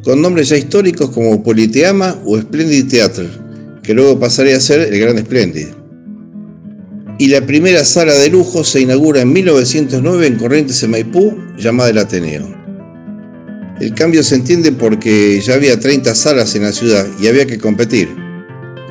con 0.03 0.21
nombres 0.21 0.49
ya 0.49 0.57
históricos 0.57 1.09
como 1.11 1.43
Politeama 1.43 2.15
o 2.25 2.39
Splendid 2.39 2.87
Theatre, 2.87 3.29
que 3.83 3.93
luego 3.93 4.19
pasaría 4.19 4.57
a 4.57 4.61
ser 4.61 4.93
el 4.93 4.99
Gran 4.99 5.17
Splendid. 5.19 5.67
Y 7.19 7.27
la 7.27 7.45
primera 7.45 7.83
sala 7.83 8.13
de 8.13 8.29
lujo 8.29 8.63
se 8.63 8.81
inaugura 8.81 9.21
en 9.21 9.33
1909 9.33 10.27
en 10.27 10.35
Corrientes 10.37 10.81
en 10.83 10.91
Maipú, 10.91 11.35
llamada 11.57 11.89
el 11.89 11.97
Ateneo. 11.97 12.56
El 13.79 13.93
cambio 13.93 14.23
se 14.23 14.35
entiende 14.35 14.71
porque 14.71 15.39
ya 15.39 15.53
había 15.53 15.79
30 15.79 16.15
salas 16.15 16.55
en 16.55 16.63
la 16.63 16.71
ciudad 16.71 17.05
y 17.21 17.27
había 17.27 17.45
que 17.45 17.59
competir. 17.59 18.09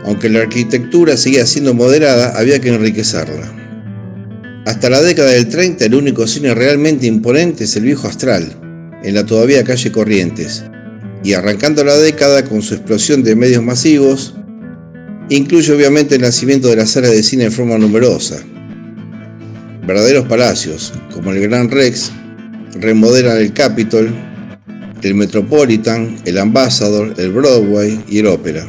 Aunque 0.04 0.28
la 0.28 0.40
arquitectura 0.40 1.16
seguía 1.16 1.44
siendo 1.44 1.74
moderada, 1.74 2.38
había 2.38 2.60
que 2.60 2.68
enriquecerla. 2.68 3.52
Hasta 4.64 4.88
la 4.88 5.02
década 5.02 5.30
del 5.30 5.48
30 5.48 5.84
el 5.84 5.94
único 5.96 6.26
cine 6.28 6.54
realmente 6.54 7.06
imponente 7.06 7.64
es 7.64 7.74
el 7.74 7.82
viejo 7.82 8.06
Astral, 8.06 8.52
en 9.02 9.14
la 9.14 9.26
todavía 9.26 9.64
calle 9.64 9.90
Corrientes, 9.90 10.64
y 11.24 11.32
arrancando 11.32 11.82
la 11.82 11.96
década 11.96 12.44
con 12.44 12.62
su 12.62 12.74
explosión 12.74 13.24
de 13.24 13.34
medios 13.34 13.64
masivos, 13.64 14.34
incluye 15.28 15.72
obviamente 15.72 16.14
el 16.14 16.22
nacimiento 16.22 16.68
de 16.68 16.76
las 16.76 16.90
salas 16.90 17.10
de 17.10 17.24
cine 17.24 17.44
en 17.44 17.52
forma 17.52 17.76
numerosa. 17.76 18.36
Verdaderos 19.84 20.26
palacios, 20.26 20.92
como 21.12 21.32
el 21.32 21.40
Gran 21.40 21.70
Rex, 21.70 22.12
remodelan 22.80 23.38
el 23.38 23.52
Capitol, 23.52 24.14
el 25.02 25.14
Metropolitan, 25.14 26.16
el 26.24 26.38
Ambassador, 26.38 27.14
el 27.18 27.32
Broadway 27.32 28.02
y 28.08 28.20
el 28.20 28.26
Ópera. 28.26 28.66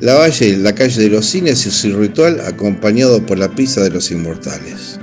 La 0.00 0.14
Valle, 0.14 0.56
la 0.56 0.74
calle 0.74 1.02
de 1.02 1.10
los 1.10 1.26
cines 1.26 1.66
y 1.66 1.70
su 1.70 1.94
ritual 1.98 2.40
acompañado 2.40 3.24
por 3.26 3.38
la 3.38 3.54
pizza 3.54 3.82
de 3.82 3.90
los 3.90 4.10
inmortales. 4.10 4.98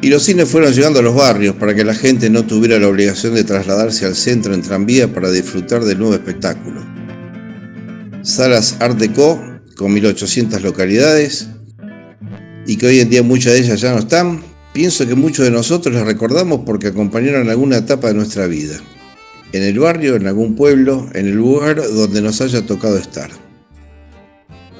Y 0.00 0.08
los 0.08 0.24
cines 0.24 0.48
fueron 0.48 0.72
llegando 0.72 0.98
a 0.98 1.02
los 1.02 1.14
barrios 1.14 1.54
para 1.54 1.74
que 1.74 1.84
la 1.84 1.94
gente 1.94 2.28
no 2.28 2.44
tuviera 2.44 2.78
la 2.80 2.88
obligación 2.88 3.34
de 3.34 3.44
trasladarse 3.44 4.04
al 4.04 4.16
centro 4.16 4.52
en 4.52 4.62
tranvía 4.62 5.12
para 5.12 5.30
disfrutar 5.30 5.84
del 5.84 5.98
nuevo 5.98 6.14
espectáculo. 6.14 6.84
Salas 8.22 8.76
Art 8.80 8.98
Deco 8.98 9.40
con 9.76 9.92
1800 9.92 10.62
localidades 10.62 11.48
y 12.66 12.76
que 12.76 12.86
hoy 12.86 13.00
en 13.00 13.10
día 13.10 13.22
muchas 13.22 13.52
de 13.52 13.60
ellas 13.60 13.80
ya 13.80 13.92
no 13.92 14.00
están, 14.00 14.42
pienso 14.72 15.06
que 15.06 15.14
muchos 15.14 15.44
de 15.44 15.52
nosotros 15.52 15.94
las 15.94 16.04
recordamos 16.04 16.62
porque 16.66 16.88
acompañaron 16.88 17.48
alguna 17.48 17.76
etapa 17.76 18.08
de 18.08 18.14
nuestra 18.14 18.48
vida 18.48 18.80
en 19.52 19.62
el 19.62 19.78
barrio, 19.78 20.16
en 20.16 20.26
algún 20.26 20.56
pueblo, 20.56 21.08
en 21.14 21.26
el 21.26 21.34
lugar 21.34 21.76
donde 21.76 22.22
nos 22.22 22.40
haya 22.40 22.64
tocado 22.66 22.96
estar. 22.96 23.30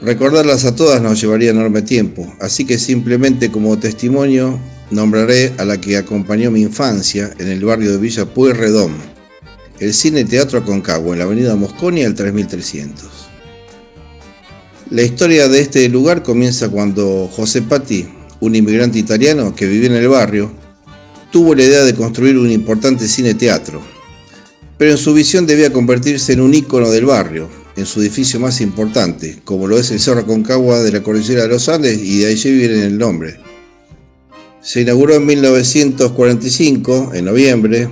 Recordarlas 0.00 0.64
a 0.64 0.74
todas 0.74 1.00
nos 1.00 1.20
llevaría 1.20 1.50
enorme 1.50 1.82
tiempo, 1.82 2.34
así 2.40 2.64
que 2.64 2.78
simplemente 2.78 3.52
como 3.52 3.78
testimonio 3.78 4.58
nombraré 4.90 5.52
a 5.58 5.64
la 5.64 5.80
que 5.80 5.96
acompañó 5.96 6.50
mi 6.50 6.62
infancia 6.62 7.30
en 7.38 7.48
el 7.48 7.64
barrio 7.64 7.92
de 7.92 7.98
Villa 7.98 8.24
Pueyrredón, 8.26 8.92
el 9.78 9.94
Cine 9.94 10.24
Teatro 10.24 10.58
Aconcagua, 10.58 11.12
en 11.12 11.18
la 11.20 11.24
avenida 11.24 11.54
Mosconi 11.54 12.02
al 12.04 12.14
3300. 12.14 13.08
La 14.90 15.02
historia 15.02 15.48
de 15.48 15.60
este 15.60 15.88
lugar 15.88 16.22
comienza 16.22 16.68
cuando 16.68 17.28
José 17.32 17.62
Patti, 17.62 18.06
un 18.40 18.54
inmigrante 18.54 18.98
italiano 18.98 19.54
que 19.54 19.66
vivía 19.66 19.88
en 19.88 19.96
el 19.96 20.08
barrio, 20.08 20.52
tuvo 21.30 21.54
la 21.54 21.62
idea 21.62 21.84
de 21.84 21.94
construir 21.94 22.36
un 22.36 22.50
importante 22.50 23.08
cine 23.08 23.34
teatro, 23.34 23.80
pero 24.78 24.90
en 24.90 24.98
su 24.98 25.14
visión 25.14 25.46
debía 25.46 25.72
convertirse 25.72 26.32
en 26.32 26.40
un 26.40 26.54
ícono 26.54 26.90
del 26.90 27.06
barrio, 27.06 27.48
en 27.76 27.86
su 27.86 28.00
edificio 28.00 28.40
más 28.40 28.60
importante, 28.60 29.38
como 29.44 29.66
lo 29.66 29.78
es 29.78 29.90
el 29.90 30.00
Cerro 30.00 30.26
Concagua 30.26 30.82
de 30.82 30.92
la 30.92 31.02
Cordillera 31.02 31.42
de 31.42 31.48
los 31.48 31.68
Andes 31.68 31.98
y 32.02 32.20
de 32.20 32.28
allí 32.28 32.52
viene 32.52 32.86
el 32.86 32.98
nombre. 32.98 33.38
Se 34.60 34.82
inauguró 34.82 35.14
en 35.14 35.26
1945, 35.26 37.12
en 37.14 37.24
noviembre, 37.24 37.88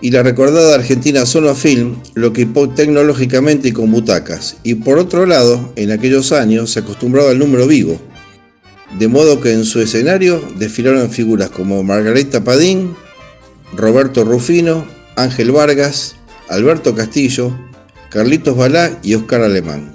y 0.00 0.10
la 0.10 0.24
recordada 0.24 0.74
argentina 0.74 1.24
Sonofilm 1.24 1.96
lo 2.14 2.28
equipó 2.28 2.68
tecnológicamente 2.68 3.68
y 3.68 3.72
con 3.72 3.92
butacas. 3.92 4.56
Y 4.64 4.74
por 4.74 4.98
otro 4.98 5.26
lado, 5.26 5.72
en 5.76 5.92
aquellos 5.92 6.32
años 6.32 6.72
se 6.72 6.80
acostumbraba 6.80 7.30
al 7.30 7.38
número 7.38 7.68
vivo, 7.68 8.00
de 8.98 9.06
modo 9.06 9.40
que 9.40 9.52
en 9.52 9.64
su 9.64 9.80
escenario 9.80 10.42
desfilaron 10.58 11.08
figuras 11.10 11.50
como 11.50 11.82
Margarita 11.84 12.42
Padín, 12.42 12.94
Roberto 13.76 14.24
Rufino, 14.24 14.84
Ángel 15.16 15.52
Vargas, 15.52 16.16
Alberto 16.48 16.94
Castillo, 16.94 17.52
Carlitos 18.10 18.56
Balá 18.56 18.98
y 19.02 19.14
Oscar 19.14 19.42
Alemán. 19.42 19.94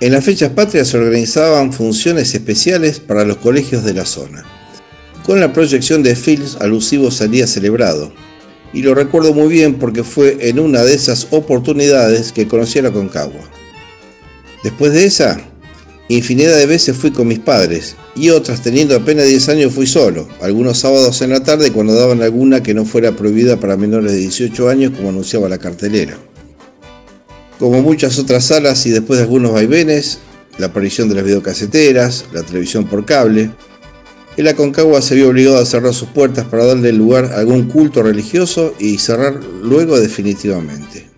En 0.00 0.12
las 0.12 0.24
fechas 0.24 0.52
patrias 0.52 0.88
se 0.88 0.98
organizaban 0.98 1.72
funciones 1.72 2.34
especiales 2.34 3.00
para 3.00 3.24
los 3.24 3.36
colegios 3.36 3.84
de 3.84 3.94
la 3.94 4.06
zona, 4.06 4.44
con 5.24 5.40
la 5.40 5.52
proyección 5.52 6.02
de 6.02 6.16
films 6.16 6.56
alusivos 6.60 7.20
al 7.20 7.30
día 7.30 7.46
celebrado. 7.46 8.12
Y 8.72 8.82
lo 8.82 8.94
recuerdo 8.94 9.34
muy 9.34 9.48
bien 9.48 9.74
porque 9.74 10.04
fue 10.04 10.48
en 10.48 10.58
una 10.58 10.82
de 10.82 10.94
esas 10.94 11.26
oportunidades 11.32 12.32
que 12.32 12.48
conocí 12.48 12.78
a 12.78 12.82
la 12.82 12.92
Concagua. 12.92 13.42
Después 14.62 14.92
de 14.92 15.04
esa, 15.04 15.40
infinidad 16.16 16.56
de 16.56 16.66
veces 16.66 16.96
fui 16.96 17.12
con 17.12 17.28
mis 17.28 17.38
padres 17.38 17.96
y 18.16 18.30
otras 18.30 18.62
teniendo 18.62 18.96
apenas 18.96 19.26
10 19.26 19.48
años 19.50 19.72
fui 19.72 19.86
solo, 19.86 20.28
algunos 20.40 20.78
sábados 20.78 21.22
en 21.22 21.30
la 21.30 21.42
tarde 21.42 21.70
cuando 21.70 21.94
daban 21.94 22.22
alguna 22.22 22.62
que 22.62 22.74
no 22.74 22.84
fuera 22.84 23.12
prohibida 23.12 23.58
para 23.58 23.76
menores 23.76 24.12
de 24.12 24.18
18 24.18 24.68
años 24.68 24.92
como 24.96 25.10
anunciaba 25.10 25.48
la 25.48 25.58
cartelera. 25.58 26.18
Como 27.58 27.82
muchas 27.82 28.18
otras 28.18 28.44
salas 28.46 28.84
y 28.86 28.90
después 28.90 29.18
de 29.18 29.24
algunos 29.24 29.52
vaivenes, 29.52 30.18
la 30.58 30.66
aparición 30.66 31.08
de 31.08 31.14
las 31.14 31.24
videocaseteras, 31.24 32.24
la 32.32 32.42
televisión 32.42 32.86
por 32.86 33.04
cable, 33.04 33.50
el 34.36 34.48
Aconcagua 34.48 35.02
se 35.02 35.14
vio 35.14 35.28
obligado 35.28 35.58
a 35.58 35.66
cerrar 35.66 35.92
sus 35.92 36.08
puertas 36.08 36.46
para 36.46 36.64
darle 36.64 36.92
lugar 36.92 37.26
a 37.26 37.38
algún 37.40 37.68
culto 37.68 38.02
religioso 38.02 38.74
y 38.78 38.98
cerrar 38.98 39.40
luego 39.62 40.00
definitivamente. 40.00 41.08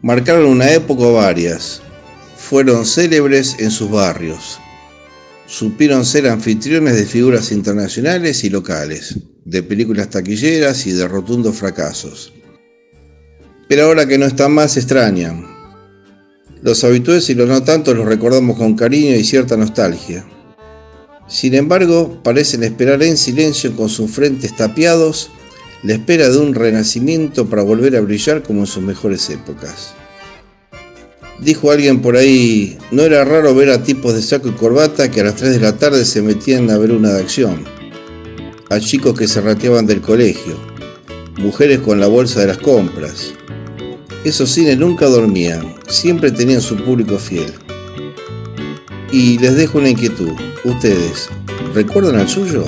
Marcaron 0.00 0.46
una 0.46 0.72
época 0.72 1.02
o 1.02 1.12
varias, 1.14 1.82
fueron 2.52 2.84
célebres 2.84 3.56
en 3.60 3.70
sus 3.70 3.90
barrios, 3.90 4.60
supieron 5.46 6.04
ser 6.04 6.28
anfitriones 6.28 6.96
de 6.96 7.06
figuras 7.06 7.50
internacionales 7.50 8.44
y 8.44 8.50
locales, 8.50 9.16
de 9.46 9.62
películas 9.62 10.10
taquilleras 10.10 10.86
y 10.86 10.92
de 10.92 11.08
rotundos 11.08 11.56
fracasos. 11.56 12.34
Pero 13.70 13.84
ahora 13.84 14.04
que 14.04 14.18
no 14.18 14.26
están 14.26 14.52
más, 14.52 14.76
extrañan. 14.76 15.46
Los 16.60 16.84
habituales 16.84 17.30
y 17.30 17.34
los 17.34 17.48
no 17.48 17.62
tanto 17.62 17.94
los 17.94 18.04
recordamos 18.04 18.58
con 18.58 18.76
cariño 18.76 19.16
y 19.16 19.24
cierta 19.24 19.56
nostalgia. 19.56 20.22
Sin 21.28 21.54
embargo, 21.54 22.20
parecen 22.22 22.64
esperar 22.64 23.02
en 23.02 23.16
silencio 23.16 23.74
con 23.74 23.88
sus 23.88 24.10
frentes 24.10 24.54
tapiados 24.54 25.30
la 25.84 25.94
espera 25.94 26.28
de 26.28 26.36
un 26.36 26.54
renacimiento 26.54 27.48
para 27.48 27.62
volver 27.62 27.96
a 27.96 28.02
brillar 28.02 28.42
como 28.42 28.60
en 28.60 28.66
sus 28.66 28.82
mejores 28.82 29.30
épocas. 29.30 29.94
Dijo 31.40 31.72
alguien 31.72 32.00
por 32.00 32.16
ahí, 32.16 32.78
no 32.92 33.02
era 33.02 33.24
raro 33.24 33.54
ver 33.54 33.70
a 33.70 33.82
tipos 33.82 34.14
de 34.14 34.22
saco 34.22 34.48
y 34.48 34.52
corbata 34.52 35.10
que 35.10 35.20
a 35.20 35.24
las 35.24 35.36
3 35.36 35.52
de 35.52 35.60
la 35.60 35.76
tarde 35.76 36.04
se 36.04 36.22
metían 36.22 36.70
a 36.70 36.78
ver 36.78 36.92
una 36.92 37.10
de 37.10 37.20
acción, 37.20 37.64
a 38.70 38.78
chicos 38.78 39.18
que 39.18 39.26
se 39.26 39.40
rateaban 39.40 39.86
del 39.86 40.00
colegio, 40.00 40.56
mujeres 41.38 41.80
con 41.80 41.98
la 41.98 42.06
bolsa 42.06 42.40
de 42.40 42.46
las 42.46 42.58
compras. 42.58 43.34
Esos 44.24 44.50
cines 44.50 44.78
nunca 44.78 45.06
dormían, 45.06 45.74
siempre 45.88 46.30
tenían 46.30 46.60
su 46.60 46.76
público 46.76 47.18
fiel. 47.18 47.52
Y 49.10 49.36
les 49.38 49.56
dejo 49.56 49.78
una 49.78 49.90
inquietud, 49.90 50.30
ustedes, 50.64 51.28
¿recuerdan 51.74 52.20
al 52.20 52.28
suyo? 52.28 52.64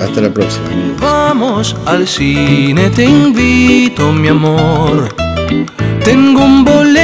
Hasta 0.00 0.20
la 0.20 0.32
próxima, 0.32 0.66
amigos. 0.66 1.00
Vamos 1.00 1.76
al 1.84 2.06
cine, 2.06 2.90
te 2.90 3.04
invito, 3.04 4.12
mi 4.12 4.28
amor. 4.28 5.12
Tengo 6.04 6.44
un 6.44 6.64
boleto 6.64 6.99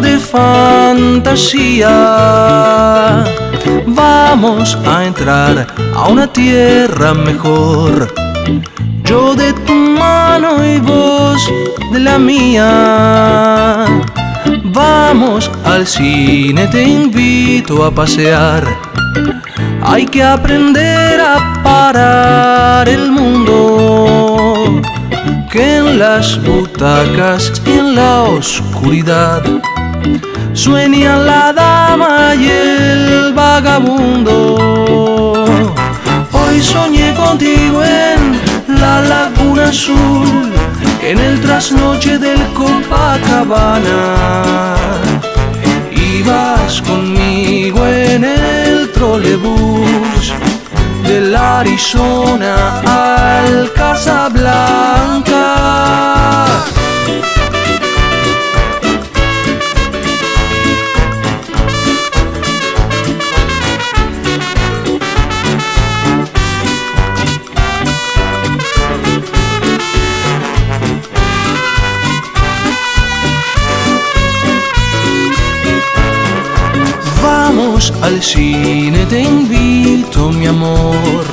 de 0.00 0.18
fantasía. 0.18 1.88
Vamos 3.86 4.78
a 4.86 5.04
entrar 5.04 5.66
a 5.94 6.08
una 6.08 6.26
tierra 6.26 7.14
mejor. 7.14 8.12
Yo 9.04 9.34
de 9.34 9.52
tu 9.52 9.74
mano 9.74 10.64
y 10.64 10.78
vos 10.78 11.40
de 11.92 12.00
la 12.00 12.18
mía. 12.18 13.86
Vamos 14.64 15.50
al 15.64 15.86
cine, 15.86 16.66
te 16.68 16.82
invito 16.82 17.84
a 17.84 17.90
pasear. 17.90 18.64
Hay 19.82 20.06
que 20.06 20.22
aprender 20.22 21.20
a 21.20 21.60
parar 21.62 22.88
el 22.88 23.10
mundo 23.10 24.80
que 25.50 25.78
en 25.78 25.98
las 25.98 26.40
butacas 26.44 27.60
y 27.66 27.72
en 27.72 27.96
la 27.96 28.22
oscuridad 28.22 29.42
sueña 30.52 31.16
la 31.16 31.52
dama 31.52 32.34
y 32.34 32.48
el 32.48 33.32
vagabundo. 33.32 34.34
Hoy 36.32 36.60
soñé 36.60 37.14
contigo 37.14 37.82
en 37.82 38.40
la 38.80 39.00
laguna 39.00 39.68
azul, 39.68 40.52
en 41.02 41.18
el 41.18 41.40
trasnoche 41.40 42.18
del 42.18 42.40
Copacabana. 42.52 43.96
Ibas 45.92 46.82
conmigo 46.82 47.86
en 47.86 48.24
el 48.24 48.90
trolebús 48.92 50.34
del 51.04 51.34
Arizona 51.34 52.80
al 52.86 53.72
Casablanca. 53.72 55.40
Al 78.02 78.22
cine, 78.22 79.06
te 79.06 79.20
invito, 79.20 80.30
mi 80.30 80.46
amor. 80.46 81.24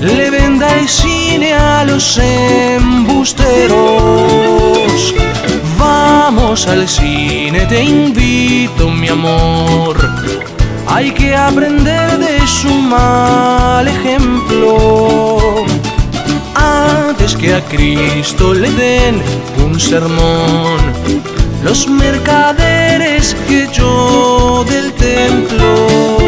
le 0.00 0.30
venda 0.30 0.78
el 0.78 0.88
cine 0.88 1.52
a 1.54 1.84
los 1.84 2.18
embusteros. 2.18 5.14
Vamos 5.78 6.66
al 6.68 6.88
cine, 6.88 7.66
te 7.66 7.82
invito, 7.82 8.88
mi 8.88 9.08
amor. 9.08 9.96
Hay 10.94 11.10
que 11.12 11.34
aprender 11.34 12.18
de 12.18 12.46
su 12.46 12.68
mal 12.68 13.88
ejemplo. 13.88 15.64
Antes 16.54 17.34
que 17.34 17.54
a 17.54 17.62
Cristo 17.62 18.52
le 18.52 18.70
den 18.72 19.22
un 19.64 19.80
sermón, 19.80 20.78
los 21.64 21.88
mercaderes 21.88 23.34
que 23.48 23.66
yo 23.72 24.66
del 24.68 24.92
templo. 24.92 26.18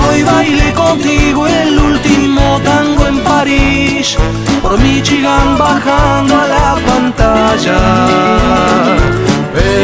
Hoy 0.00 0.22
bailé 0.22 0.72
contigo 0.72 1.46
el 1.46 1.78
último 1.78 2.58
tango 2.64 3.06
en 3.06 3.18
París, 3.18 4.16
por 4.62 4.78
Michigan 4.78 5.58
bajando 5.58 6.40
a 6.40 6.46
la 6.46 6.78
pantalla. 6.86 7.80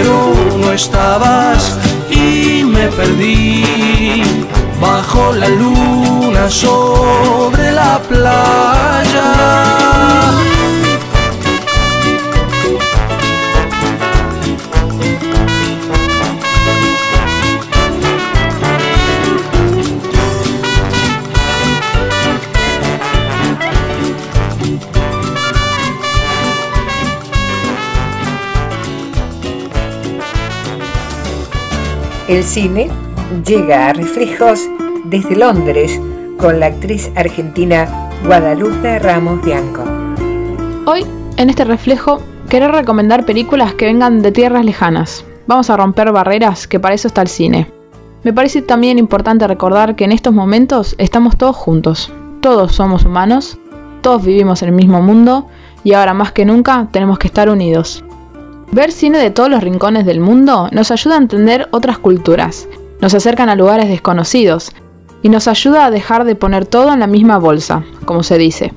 Pero 0.00 0.32
no 0.58 0.72
estabas 0.72 1.76
y 2.08 2.62
me 2.62 2.86
perdí. 2.88 3.64
bajo 4.80 5.32
la 5.32 5.48
luna 5.48 6.48
sobre 6.48 7.72
la 7.72 8.00
playa. 8.08 9.28
El 32.28 32.44
cine 32.44 32.90
llega 33.46 33.88
a 33.88 33.94
reflejos 33.94 34.68
desde 35.06 35.34
Londres 35.34 35.98
con 36.36 36.60
la 36.60 36.66
actriz 36.66 37.10
argentina 37.16 38.10
Guadalupe 38.22 38.98
Ramos 38.98 39.42
Bianco. 39.42 39.82
Hoy, 40.84 41.06
en 41.38 41.48
este 41.48 41.64
reflejo, 41.64 42.20
querré 42.50 42.68
recomendar 42.68 43.24
películas 43.24 43.72
que 43.72 43.86
vengan 43.86 44.20
de 44.20 44.30
tierras 44.30 44.62
lejanas. 44.62 45.24
Vamos 45.46 45.70
a 45.70 45.78
romper 45.78 46.12
barreras, 46.12 46.68
que 46.68 46.78
para 46.78 46.94
eso 46.94 47.08
está 47.08 47.22
el 47.22 47.28
cine. 47.28 47.72
Me 48.24 48.34
parece 48.34 48.60
también 48.60 48.98
importante 48.98 49.46
recordar 49.46 49.96
que 49.96 50.04
en 50.04 50.12
estos 50.12 50.34
momentos 50.34 50.96
estamos 50.98 51.38
todos 51.38 51.56
juntos. 51.56 52.12
Todos 52.42 52.72
somos 52.72 53.06
humanos, 53.06 53.58
todos 54.02 54.22
vivimos 54.22 54.60
en 54.60 54.68
el 54.68 54.74
mismo 54.74 55.00
mundo 55.00 55.48
y 55.82 55.94
ahora 55.94 56.12
más 56.12 56.32
que 56.32 56.44
nunca 56.44 56.88
tenemos 56.92 57.18
que 57.18 57.28
estar 57.28 57.48
unidos. 57.48 58.04
Ver 58.70 58.92
cine 58.92 59.18
de 59.18 59.30
todos 59.30 59.48
los 59.48 59.62
rincones 59.62 60.04
del 60.04 60.20
mundo 60.20 60.68
nos 60.72 60.90
ayuda 60.90 61.14
a 61.14 61.18
entender 61.18 61.68
otras 61.70 61.98
culturas, 61.98 62.68
nos 63.00 63.14
acercan 63.14 63.48
a 63.48 63.54
lugares 63.54 63.88
desconocidos 63.88 64.72
y 65.22 65.30
nos 65.30 65.48
ayuda 65.48 65.86
a 65.86 65.90
dejar 65.90 66.24
de 66.24 66.34
poner 66.34 66.66
todo 66.66 66.92
en 66.92 67.00
la 67.00 67.06
misma 67.06 67.38
bolsa, 67.38 67.84
como 68.04 68.22
se 68.22 68.36
dice. 68.36 68.74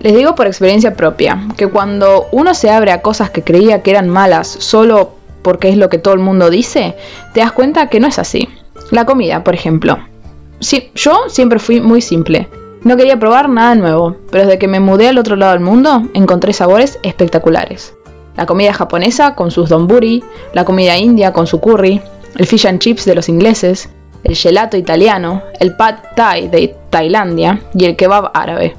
Les 0.00 0.16
digo 0.16 0.34
por 0.34 0.46
experiencia 0.46 0.96
propia, 0.96 1.46
que 1.56 1.68
cuando 1.68 2.26
uno 2.32 2.54
se 2.54 2.70
abre 2.70 2.90
a 2.90 3.02
cosas 3.02 3.30
que 3.30 3.44
creía 3.44 3.82
que 3.82 3.90
eran 3.90 4.08
malas 4.08 4.48
solo 4.48 5.12
porque 5.42 5.68
es 5.68 5.76
lo 5.76 5.88
que 5.88 5.98
todo 5.98 6.14
el 6.14 6.20
mundo 6.20 6.50
dice, 6.50 6.96
te 7.32 7.40
das 7.40 7.52
cuenta 7.52 7.88
que 7.88 8.00
no 8.00 8.08
es 8.08 8.18
así. 8.18 8.48
La 8.90 9.06
comida, 9.06 9.44
por 9.44 9.54
ejemplo. 9.54 9.98
Sí, 10.58 10.90
yo 10.94 11.28
siempre 11.28 11.58
fui 11.58 11.80
muy 11.80 12.00
simple. 12.00 12.48
No 12.82 12.96
quería 12.96 13.18
probar 13.18 13.48
nada 13.48 13.74
nuevo, 13.74 14.16
pero 14.30 14.44
desde 14.44 14.58
que 14.58 14.68
me 14.68 14.80
mudé 14.80 15.08
al 15.08 15.18
otro 15.18 15.36
lado 15.36 15.52
del 15.52 15.60
mundo 15.60 16.08
encontré 16.14 16.52
sabores 16.52 16.98
espectaculares. 17.02 17.94
La 18.36 18.46
comida 18.46 18.72
japonesa 18.72 19.34
con 19.34 19.50
sus 19.50 19.68
donburi, 19.68 20.22
la 20.54 20.64
comida 20.64 20.96
india 20.96 21.32
con 21.32 21.46
su 21.46 21.60
curry, 21.60 22.00
el 22.36 22.46
fish 22.46 22.66
and 22.66 22.78
chips 22.78 23.04
de 23.04 23.14
los 23.14 23.28
ingleses, 23.28 23.88
el 24.24 24.36
gelato 24.36 24.76
italiano, 24.76 25.42
el 25.58 25.76
pad 25.76 25.96
thai 26.14 26.48
de 26.48 26.76
Tailandia 26.90 27.62
y 27.74 27.84
el 27.84 27.96
kebab 27.96 28.30
árabe. 28.34 28.76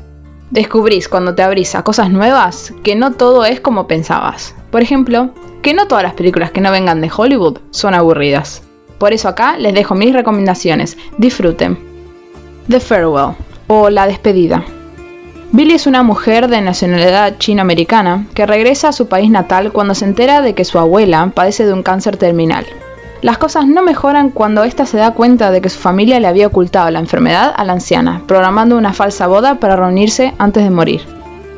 Descubrís 0.50 1.08
cuando 1.08 1.34
te 1.34 1.44
abrís 1.44 1.76
a 1.76 1.84
cosas 1.84 2.12
nuevas 2.12 2.74
que 2.84 2.96
no 2.96 3.14
todo 3.14 3.46
es 3.46 3.62
como 3.62 3.88
pensabas. 3.88 4.54
Por 4.70 4.82
ejemplo, 4.82 5.32
que 5.62 5.74
no 5.74 5.88
todas 5.88 6.04
las 6.04 6.14
películas 6.14 6.52
que 6.52 6.62
no 6.62 6.72
vengan 6.72 7.02
de 7.02 7.12
Hollywood 7.16 7.60
son 7.70 7.94
aburridas. 7.94 8.64
Por 8.98 9.14
eso 9.14 9.30
acá 9.30 9.58
les 9.58 9.74
dejo 9.74 9.96
mis 9.96 10.14
recomendaciones. 10.14 10.98
Disfruten. 11.18 11.78
The 12.68 12.80
Farewell 12.80 13.36
o 13.68 13.90
La 13.90 14.08
despedida. 14.08 14.64
Billy 15.54 15.74
es 15.74 15.86
una 15.86 16.02
mujer 16.02 16.48
de 16.48 16.62
nacionalidad 16.62 17.38
chino-americana 17.38 18.26
que 18.34 18.46
regresa 18.46 18.88
a 18.88 18.94
su 18.94 19.10
país 19.10 19.30
natal 19.30 19.74
cuando 19.74 19.94
se 19.94 20.06
entera 20.06 20.40
de 20.42 20.56
que 20.56 20.64
su 20.64 20.80
abuela 20.80 21.30
padece 21.36 21.66
de 21.66 21.74
un 21.74 21.84
cáncer 21.84 22.16
terminal. 22.16 22.66
Las 23.22 23.38
cosas 23.38 23.68
no 23.68 23.84
mejoran 23.84 24.30
cuando 24.30 24.64
ésta 24.64 24.86
se 24.86 24.98
da 24.98 25.12
cuenta 25.12 25.52
de 25.52 25.60
que 25.60 25.68
su 25.68 25.78
familia 25.78 26.22
le 26.22 26.28
había 26.28 26.48
ocultado 26.48 26.90
la 26.90 27.00
enfermedad 27.00 27.54
a 27.54 27.66
la 27.66 27.74
anciana, 27.74 28.22
programando 28.28 28.78
una 28.78 28.94
falsa 28.94 29.28
boda 29.28 29.56
para 29.56 29.76
reunirse 29.76 30.34
antes 30.38 30.64
de 30.64 30.70
morir. 30.70 31.02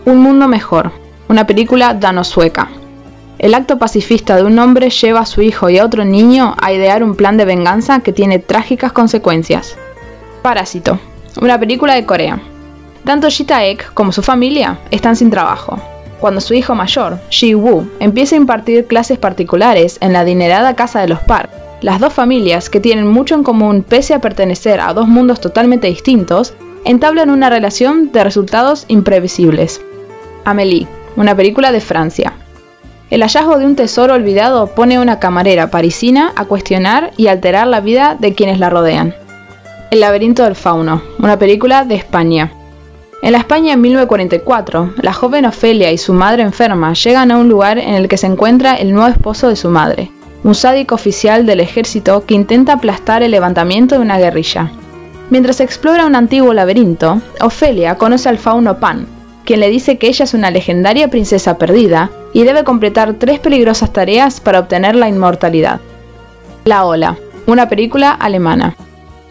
Un 0.05 0.17
mundo 0.17 0.47
mejor, 0.47 0.91
una 1.29 1.45
película 1.45 1.93
dano-sueca. 1.93 2.69
El 3.37 3.53
acto 3.53 3.77
pacifista 3.77 4.35
de 4.35 4.43
un 4.43 4.57
hombre 4.57 4.89
lleva 4.89 5.19
a 5.19 5.27
su 5.27 5.43
hijo 5.43 5.69
y 5.69 5.77
a 5.77 5.85
otro 5.85 6.03
niño 6.03 6.55
a 6.59 6.73
idear 6.73 7.03
un 7.03 7.13
plan 7.15 7.37
de 7.37 7.45
venganza 7.45 7.99
que 7.99 8.11
tiene 8.11 8.39
trágicas 8.39 8.91
consecuencias. 8.91 9.77
Parásito, 10.41 10.97
una 11.39 11.59
película 11.59 11.93
de 11.93 12.07
Corea. 12.07 12.41
Tanto 13.03 13.29
Ji 13.29 13.43
Taek 13.43 13.93
como 13.93 14.11
su 14.11 14.21
familia 14.21 14.79
están 14.91 15.15
sin 15.15 15.29
trabajo 15.29 15.79
cuando 16.23 16.39
su 16.39 16.53
hijo 16.53 16.73
mayor, 16.73 17.19
Ji 17.29 17.53
Woo, 17.53 17.85
empieza 17.99 18.35
a 18.35 18.37
impartir 18.37 18.87
clases 18.87 19.17
particulares 19.17 19.97
en 19.99 20.13
la 20.13 20.21
adinerada 20.21 20.73
casa 20.73 21.01
de 21.01 21.09
los 21.09 21.19
Park. 21.19 21.49
Las 21.81 21.99
dos 21.99 22.13
familias, 22.13 22.69
que 22.69 22.79
tienen 22.79 23.05
mucho 23.05 23.35
en 23.35 23.43
común 23.43 23.83
pese 23.83 24.13
a 24.13 24.21
pertenecer 24.21 24.79
a 24.79 24.93
dos 24.93 25.09
mundos 25.09 25.41
totalmente 25.41 25.87
distintos, 25.87 26.53
entablan 26.85 27.29
una 27.29 27.49
relación 27.49 28.13
de 28.13 28.23
resultados 28.23 28.85
imprevisibles. 28.87 29.81
Amélie, 30.45 30.87
una 31.17 31.35
película 31.35 31.73
de 31.73 31.81
Francia. 31.81 32.31
El 33.09 33.21
hallazgo 33.21 33.57
de 33.57 33.65
un 33.65 33.75
tesoro 33.75 34.13
olvidado 34.13 34.67
pone 34.67 34.95
a 34.95 35.01
una 35.01 35.19
camarera 35.19 35.69
parisina 35.71 36.31
a 36.37 36.45
cuestionar 36.45 37.11
y 37.17 37.27
alterar 37.27 37.67
la 37.67 37.81
vida 37.81 38.15
de 38.17 38.33
quienes 38.33 38.59
la 38.59 38.69
rodean. 38.69 39.13
El 39.91 39.99
laberinto 39.99 40.45
del 40.45 40.55
fauno, 40.55 41.01
una 41.19 41.37
película 41.37 41.83
de 41.83 41.95
España. 41.95 42.53
En 43.23 43.31
la 43.31 43.37
España 43.37 43.71
en 43.71 43.79
1944, 43.79 44.95
la 45.01 45.13
joven 45.13 45.45
Ofelia 45.45 45.93
y 45.93 45.97
su 45.97 46.11
madre 46.11 46.43
enferma 46.43 46.91
llegan 46.91 47.31
a 47.31 47.37
un 47.37 47.47
lugar 47.47 47.77
en 47.77 47.93
el 47.93 48.09
que 48.09 48.17
se 48.17 48.27
encuentra 48.27 48.75
el 48.75 48.91
nuevo 48.91 49.07
esposo 49.07 49.47
de 49.47 49.55
su 49.55 49.69
madre, 49.69 50.11
un 50.43 50.53
sádico 50.53 50.95
oficial 50.95 51.45
del 51.45 51.61
ejército 51.61 52.25
que 52.25 52.33
intenta 52.33 52.73
aplastar 52.73 53.23
el 53.23 53.31
levantamiento 53.31 53.95
de 53.95 54.01
una 54.01 54.17
guerrilla. 54.17 54.73
Mientras 55.29 55.61
explora 55.61 56.05
un 56.05 56.15
antiguo 56.15 56.53
laberinto, 56.53 57.21
Ofelia 57.39 57.95
conoce 57.95 58.27
al 58.27 58.39
fauno 58.39 58.79
Pan, 58.79 59.07
quien 59.45 59.61
le 59.61 59.69
dice 59.69 59.97
que 59.97 60.07
ella 60.07 60.25
es 60.25 60.33
una 60.33 60.51
legendaria 60.51 61.07
princesa 61.07 61.57
perdida 61.57 62.09
y 62.33 62.43
debe 62.43 62.65
completar 62.65 63.13
tres 63.13 63.39
peligrosas 63.39 63.93
tareas 63.93 64.41
para 64.41 64.59
obtener 64.59 64.95
la 64.95 65.07
inmortalidad. 65.07 65.79
La 66.65 66.83
Ola, 66.83 67.15
una 67.47 67.69
película 67.69 68.11
alemana 68.11 68.75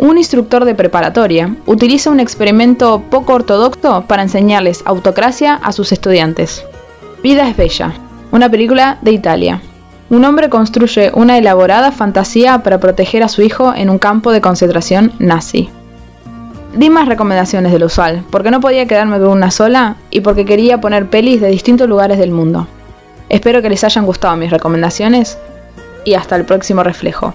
un 0.03 0.19
instructor 0.19 0.65
de 0.65 0.75
preparatoria 0.75 1.55
utiliza 1.65 2.11
un 2.11 2.19
experimento 2.19 3.05
poco 3.09 3.35
ortodoxo 3.35 4.05
para 4.09 4.23
enseñarles 4.23 4.83
autocracia 4.85 5.55
a 5.55 5.71
sus 5.71 5.93
estudiantes. 5.93 6.67
Vida 7.23 7.49
es 7.49 7.57
Bella, 7.57 7.93
una 8.33 8.51
película 8.51 8.99
de 9.03 9.13
Italia. 9.13 9.63
Un 10.11 10.25
hombre 10.25 10.49
construye 10.49 11.13
una 11.15 11.39
elaborada 11.39 11.93
fantasía 11.93 12.65
para 12.65 12.81
proteger 12.81 13.23
a 13.23 13.29
su 13.29 13.43
hijo 13.43 13.73
en 13.77 13.91
un 13.91 13.99
campo 13.99 14.33
de 14.33 14.41
concentración 14.41 15.13
nazi. 15.21 15.71
Di 16.75 16.91
más 16.91 17.07
recomendaciones 17.07 17.71
del 17.71 17.85
usual, 17.85 18.25
porque 18.29 18.51
no 18.51 18.61
podía 18.61 18.87
quedarme 18.87 19.21
con 19.21 19.29
una 19.29 19.53
sola 19.53 19.99
y 20.11 20.21
porque 20.21 20.45
quería 20.45 20.81
poner 20.81 21.11
pelis 21.11 21.41
de 21.41 21.47
distintos 21.47 21.89
lugares 21.89 22.19
del 22.19 22.33
mundo. 22.33 22.67
Espero 23.29 23.63
que 23.63 23.71
les 23.71 23.85
hayan 23.85 24.05
gustado 24.05 24.37
mis 24.37 24.51
recomendaciones 24.51 25.39
y 26.05 26.15
hasta 26.15 26.35
el 26.35 26.45
próximo 26.45 26.83
reflejo. 26.83 27.35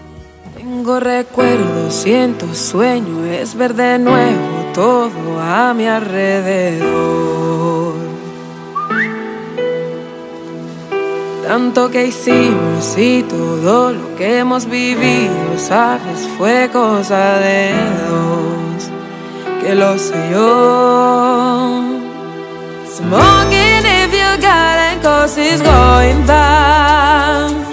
Tengo 0.87 1.01
recuerdos, 1.01 1.93
siento 1.93 2.55
sueño, 2.55 3.25
es 3.25 3.55
ver 3.55 3.73
de 3.73 3.99
nuevo 3.99 4.71
todo 4.73 5.37
a 5.37 5.73
mi 5.73 5.85
alrededor. 5.85 7.93
Tanto 11.45 11.91
que 11.91 12.05
hicimos 12.05 12.97
y 12.97 13.21
todo 13.23 13.91
lo 13.91 14.15
que 14.15 14.39
hemos 14.39 14.65
vivido, 14.65 15.57
sabes, 15.57 16.25
fue 16.37 16.69
cosa 16.71 17.37
de 17.39 17.73
dos, 18.07 18.89
que 19.61 19.75
lo 19.75 19.97
sé 19.97 20.15
yo. 20.31 21.83
Smoking 22.95 23.83
if 23.83 24.13
you 24.13 24.41
got 24.41 24.79
it, 24.93 25.03
cause 25.03 25.37
it's 25.37 25.61
going 25.61 26.25
down. 26.25 27.66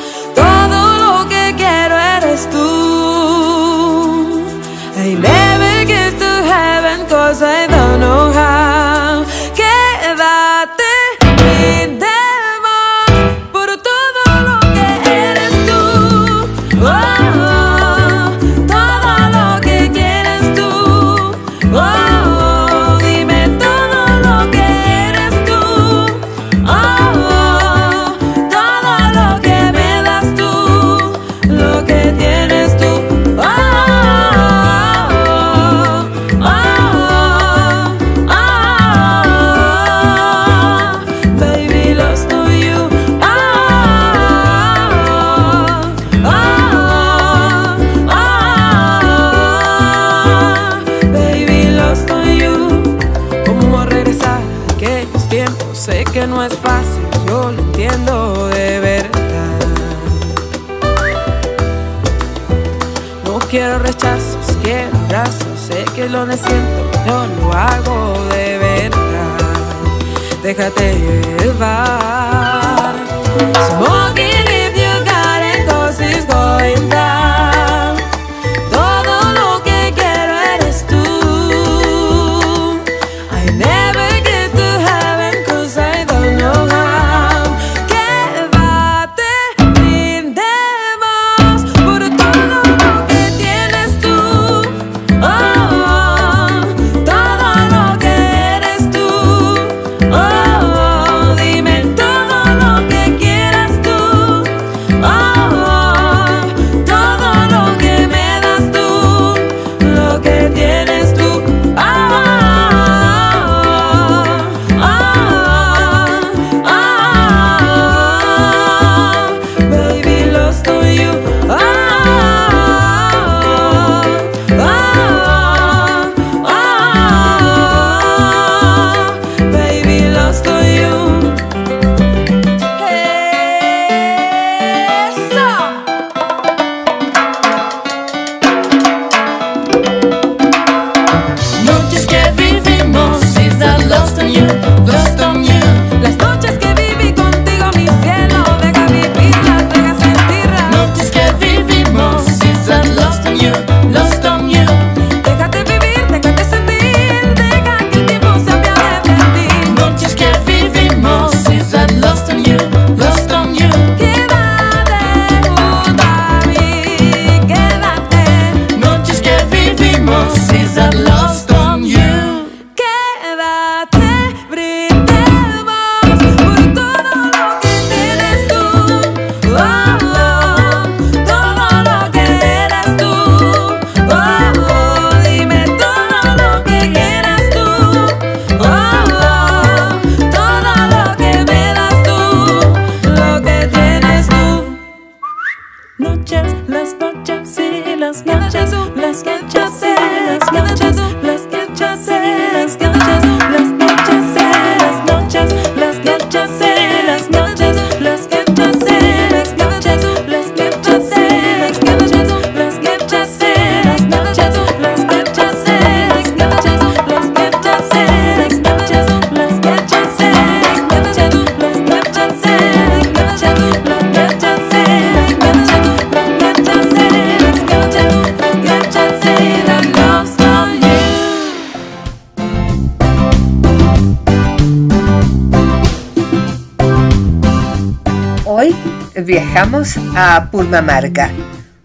Viajamos 239.24 239.94
a 240.16 240.50
Purmamarca, 240.50 241.30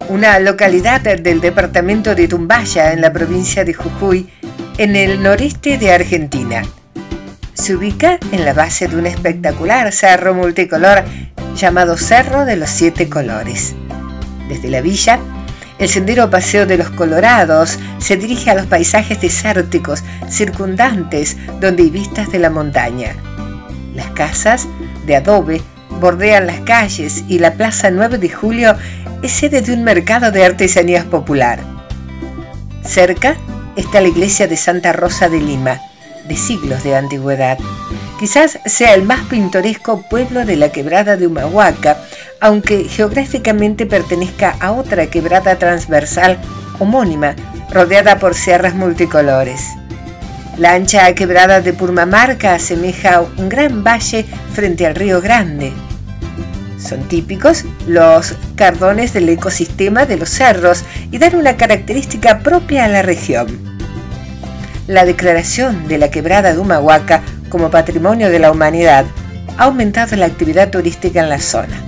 una 0.08 0.38
localidad 0.38 1.00
del 1.00 1.40
departamento 1.40 2.14
de 2.14 2.28
Tumbaya 2.28 2.92
en 2.92 3.00
la 3.00 3.12
provincia 3.12 3.64
de 3.64 3.72
Jujuy, 3.72 4.28
en 4.78 4.94
el 4.94 5.22
noreste 5.22 5.78
de 5.78 5.92
Argentina. 5.92 6.62
Se 7.54 7.74
ubica 7.74 8.18
en 8.32 8.44
la 8.44 8.52
base 8.52 8.88
de 8.88 8.96
un 8.96 9.06
espectacular 9.06 9.92
cerro 9.92 10.34
multicolor 10.34 11.04
llamado 11.56 11.96
Cerro 11.96 12.44
de 12.44 12.56
los 12.56 12.70
Siete 12.70 13.08
Colores. 13.08 13.74
Desde 14.48 14.68
la 14.68 14.80
villa, 14.80 15.18
el 15.78 15.88
sendero 15.88 16.28
Paseo 16.28 16.66
de 16.66 16.76
los 16.76 16.90
Colorados 16.90 17.78
se 17.98 18.16
dirige 18.16 18.50
a 18.50 18.54
los 18.54 18.66
paisajes 18.66 19.20
desérticos 19.20 20.02
circundantes 20.28 21.36
donde 21.60 21.84
hay 21.84 21.90
vistas 21.90 22.30
de 22.30 22.38
la 22.38 22.50
montaña. 22.50 23.14
Las 23.94 24.10
casas 24.10 24.68
de 25.06 25.16
adobe 25.16 25.62
bordean 26.00 26.46
las 26.46 26.60
calles 26.60 27.24
y 27.28 27.38
la 27.38 27.52
Plaza 27.54 27.90
9 27.90 28.18
de 28.18 28.30
Julio 28.30 28.74
es 29.22 29.32
sede 29.32 29.60
de 29.60 29.72
un 29.72 29.84
mercado 29.84 30.32
de 30.32 30.44
artesanías 30.44 31.04
popular. 31.04 31.60
Cerca 32.84 33.36
está 33.76 34.00
la 34.00 34.08
iglesia 34.08 34.48
de 34.48 34.56
Santa 34.56 34.92
Rosa 34.92 35.28
de 35.28 35.40
Lima, 35.40 35.78
de 36.26 36.36
siglos 36.36 36.82
de 36.82 36.96
antigüedad. 36.96 37.58
Quizás 38.18 38.58
sea 38.66 38.94
el 38.94 39.02
más 39.02 39.20
pintoresco 39.26 40.02
pueblo 40.08 40.44
de 40.44 40.56
la 40.56 40.70
quebrada 40.70 41.16
de 41.16 41.26
Humahuaca, 41.26 41.98
aunque 42.40 42.84
geográficamente 42.84 43.86
pertenezca 43.86 44.56
a 44.60 44.72
otra 44.72 45.06
quebrada 45.06 45.56
transversal 45.56 46.38
homónima, 46.78 47.36
rodeada 47.70 48.18
por 48.18 48.34
sierras 48.34 48.74
multicolores. 48.74 49.62
La 50.58 50.74
ancha 50.74 51.14
quebrada 51.14 51.60
de 51.60 51.72
Purmamarca 51.72 52.54
asemeja 52.54 53.22
un 53.38 53.48
gran 53.48 53.82
valle 53.84 54.26
frente 54.52 54.86
al 54.86 54.94
río 54.94 55.20
Grande. 55.20 55.72
Son 56.80 57.06
típicos 57.08 57.64
los 57.86 58.34
cardones 58.56 59.12
del 59.12 59.28
ecosistema 59.28 60.06
de 60.06 60.16
los 60.16 60.30
cerros 60.30 60.82
y 61.10 61.18
dan 61.18 61.36
una 61.36 61.56
característica 61.56 62.40
propia 62.40 62.86
a 62.86 62.88
la 62.88 63.02
región. 63.02 63.46
La 64.86 65.04
declaración 65.04 65.86
de 65.88 65.98
la 65.98 66.10
quebrada 66.10 66.52
de 66.52 66.58
Humahuaca 66.58 67.22
como 67.48 67.70
patrimonio 67.70 68.30
de 68.30 68.38
la 68.38 68.50
humanidad 68.50 69.04
ha 69.58 69.64
aumentado 69.64 70.16
la 70.16 70.26
actividad 70.26 70.70
turística 70.70 71.20
en 71.20 71.28
la 71.28 71.38
zona. 71.38 71.84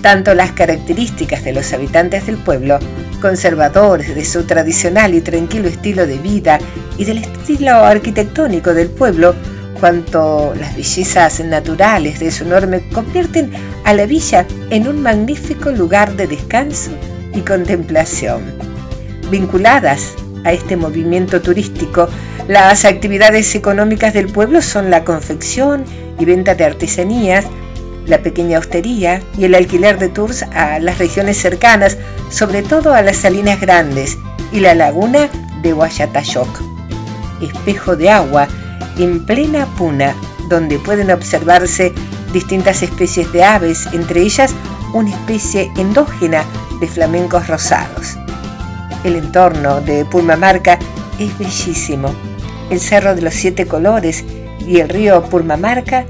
Tanto 0.00 0.32
las 0.34 0.52
características 0.52 1.42
de 1.44 1.52
los 1.52 1.72
habitantes 1.72 2.26
del 2.26 2.36
pueblo, 2.36 2.78
conservadores 3.20 4.14
de 4.14 4.24
su 4.24 4.44
tradicional 4.44 5.14
y 5.14 5.20
tranquilo 5.20 5.68
estilo 5.68 6.06
de 6.06 6.18
vida 6.18 6.60
y 6.96 7.04
del 7.04 7.18
estilo 7.18 7.74
arquitectónico 7.74 8.74
del 8.74 8.88
pueblo, 8.88 9.34
cuanto 9.80 10.54
las 10.58 10.76
bellezas 10.76 11.40
naturales 11.40 12.20
de 12.20 12.30
su 12.30 12.44
enorme 12.44 12.82
convierten 12.92 13.50
a 13.84 13.94
la 13.94 14.06
villa 14.06 14.46
en 14.70 14.88
un 14.88 15.02
magnífico 15.02 15.70
lugar 15.70 16.14
de 16.16 16.26
descanso 16.26 16.90
y 17.34 17.40
contemplación. 17.40 18.42
Vinculadas 19.30 20.14
a 20.44 20.52
este 20.52 20.76
movimiento 20.76 21.40
turístico, 21.40 22.08
las 22.48 22.84
actividades 22.84 23.54
económicas 23.54 24.14
del 24.14 24.28
pueblo 24.28 24.62
son 24.62 24.90
la 24.90 25.04
confección 25.04 25.84
y 26.18 26.24
venta 26.24 26.54
de 26.54 26.64
artesanías, 26.64 27.44
la 28.06 28.22
pequeña 28.22 28.58
hostería 28.58 29.22
y 29.36 29.44
el 29.44 29.54
alquiler 29.54 29.98
de 29.98 30.08
tours 30.08 30.42
a 30.54 30.78
las 30.78 30.98
regiones 30.98 31.36
cercanas, 31.36 31.98
sobre 32.30 32.62
todo 32.62 32.94
a 32.94 33.02
las 33.02 33.18
Salinas 33.18 33.60
Grandes 33.60 34.16
y 34.50 34.60
la 34.60 34.74
laguna 34.74 35.28
de 35.62 35.72
Guayatayoc, 35.72 36.48
espejo 37.42 37.96
de 37.96 38.10
agua 38.10 38.48
en 38.98 39.24
plena 39.24 39.66
puna, 39.76 40.14
donde 40.48 40.78
pueden 40.78 41.10
observarse 41.10 41.92
distintas 42.32 42.82
especies 42.82 43.32
de 43.32 43.44
aves, 43.44 43.86
entre 43.92 44.22
ellas 44.22 44.52
una 44.92 45.10
especie 45.10 45.70
endógena 45.76 46.44
de 46.80 46.86
flamencos 46.86 47.46
rosados. 47.48 48.16
El 49.04 49.16
entorno 49.16 49.80
de 49.80 50.04
Purmamarca 50.04 50.78
es 51.18 51.36
bellísimo. 51.38 52.14
El 52.70 52.80
Cerro 52.80 53.14
de 53.14 53.22
los 53.22 53.34
Siete 53.34 53.66
Colores 53.66 54.24
y 54.66 54.80
el 54.80 54.88
río 54.88 55.22
Purmamarca, 55.24 56.04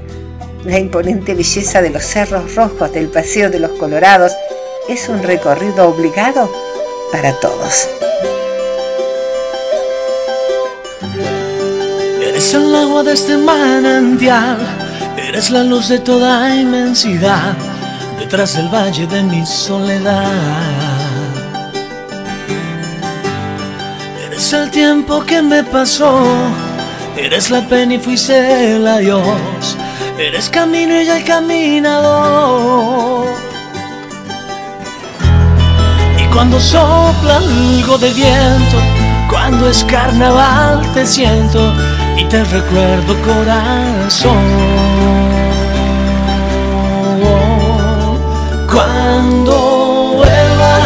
la 0.65 0.77
imponente 0.77 1.33
belleza 1.33 1.81
de 1.81 1.89
los 1.89 2.03
cerros 2.03 2.55
rojos 2.55 2.91
del 2.91 3.07
Paseo 3.07 3.49
de 3.49 3.59
los 3.59 3.71
Colorados 3.71 4.33
es 4.89 5.07
un 5.07 5.23
recorrido 5.23 5.87
obligado 5.87 6.51
para 7.11 7.33
todos. 7.39 7.87
Eres 12.49 12.65
el 12.65 12.75
agua 12.75 13.03
de 13.03 13.13
este 13.13 13.37
manantial, 13.37 14.57
eres 15.15 15.51
la 15.51 15.61
luz 15.61 15.87
de 15.87 15.99
toda 15.99 16.55
inmensidad, 16.55 17.55
detrás 18.17 18.55
del 18.55 18.67
valle 18.69 19.05
de 19.05 19.21
mi 19.21 19.45
soledad. 19.45 20.31
Eres 24.25 24.51
el 24.51 24.71
tiempo 24.71 25.23
que 25.23 25.43
me 25.43 25.63
pasó, 25.63 26.23
eres 27.15 27.51
la 27.51 27.61
pena 27.67 27.93
y 27.93 27.99
fuiste 27.99 28.77
el 28.77 28.87
adiós, 28.87 29.77
eres 30.17 30.49
camino 30.49 30.99
y 30.99 31.07
el 31.07 31.23
caminador. 31.23 33.27
Y 36.17 36.25
cuando 36.33 36.59
sopla 36.59 37.37
algo 37.37 37.99
de 37.99 38.11
viento, 38.11 38.77
cuando 39.29 39.69
es 39.69 39.83
carnaval 39.83 40.81
te 40.95 41.05
siento 41.05 41.71
y 42.19 42.25
te 42.25 42.43
recuerdo 42.43 43.15
corazón. 43.21 44.35
Cuando 48.69 50.13
vuelva 50.17 50.79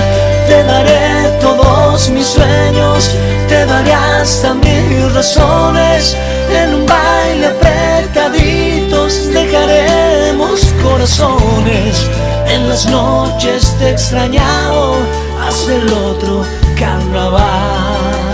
te 0.48 0.64
daré 0.64 1.40
todos 1.42 2.10
mis 2.10 2.28
sueños, 2.28 3.10
te 3.48 3.66
daré 3.66 3.94
hasta 3.94 4.54
mil 4.54 5.14
razones, 5.14 6.16
en 6.52 6.76
un 6.76 6.86
baile 6.86 7.48
apretaditos 7.48 9.34
dejaremos 9.34 10.74
corazones, 10.84 12.08
en 12.48 12.70
las 12.70 12.86
noches 12.86 13.76
te 13.80 13.88
he 13.88 13.92
extrañado 13.92 14.98
hasta 15.42 15.74
el 15.74 15.92
otro 15.94 16.46
carnaval. 16.78 18.33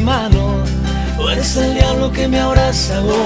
Mano, 0.00 0.64
o 1.18 1.30
eres 1.30 1.56
el 1.56 1.74
diablo 1.74 2.12
que 2.12 2.28
me 2.28 2.38
abraza 2.38 3.00
hoy. 3.00 3.16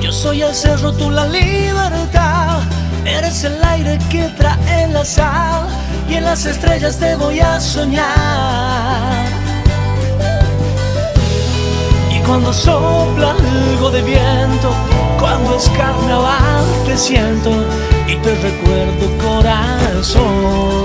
Yo 0.00 0.12
soy 0.12 0.42
el 0.42 0.54
cerro, 0.54 0.92
tú 0.92 1.10
la 1.10 1.26
libertad, 1.26 2.60
eres 3.04 3.44
el 3.44 3.62
aire 3.64 3.98
que 4.10 4.24
trae 4.36 4.88
la 4.88 5.04
sal, 5.04 5.66
y 6.08 6.14
en 6.14 6.24
las 6.24 6.44
estrellas 6.44 6.96
te 6.98 7.14
voy 7.16 7.40
a 7.40 7.60
soñar. 7.60 9.26
Y 12.10 12.18
cuando 12.26 12.52
sopla 12.52 13.30
algo 13.30 13.90
de 13.90 14.02
viento, 14.02 14.74
cuando 15.18 15.56
es 15.56 15.68
carnaval 15.70 16.64
te 16.84 16.96
siento 16.96 17.50
y 18.08 18.16
te 18.16 18.34
recuerdo 18.34 19.06
corazón. 19.24 20.82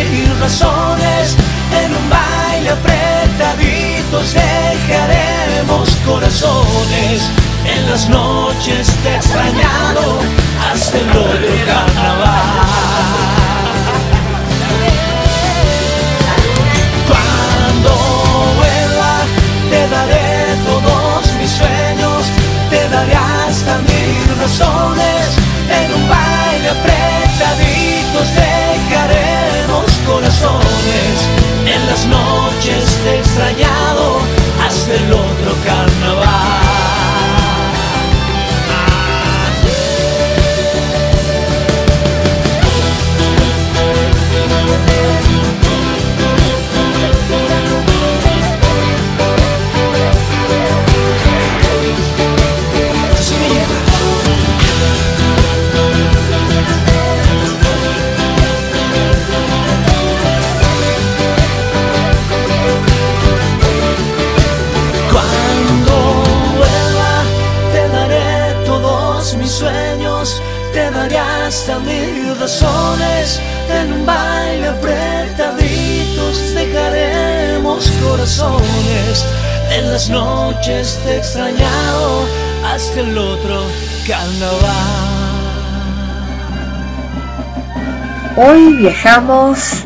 En 0.00 1.94
un 1.94 2.10
baile 2.10 2.70
apretaditos 2.70 4.32
dejaremos 4.32 5.90
corazones. 6.06 7.22
En 7.66 7.90
las 7.90 8.08
noches 8.08 8.88
te 9.02 9.08
he 9.10 9.16
extrañado 9.16 10.20
hasta 10.70 10.98
el 10.98 11.10
otro 11.10 11.54
carnaval. 11.66 12.78
te 19.70 19.86
daré 19.88 20.56
todos 20.64 21.32
mis 21.38 21.50
sueños, 21.50 22.24
te 22.70 22.88
daré 22.88 23.14
hasta 23.14 23.78
mil 23.78 24.38
razones, 24.40 25.36
en 25.68 25.94
un 25.94 26.08
baile 26.08 26.68
apretaditos 26.70 28.28
dejaremos 28.34 29.47
corazones, 30.08 31.28
en 31.66 31.86
las 31.86 32.06
noches 32.06 32.98
te 33.04 33.18
extrañado 33.18 34.20
hasta 34.66 34.94
el 34.94 35.12
otro 35.12 35.54
carnaval. 35.64 35.87
El 82.98 83.16
otro 83.16 83.62
carnaval 84.06 85.38
Hoy 88.36 88.74
viajamos 88.74 89.84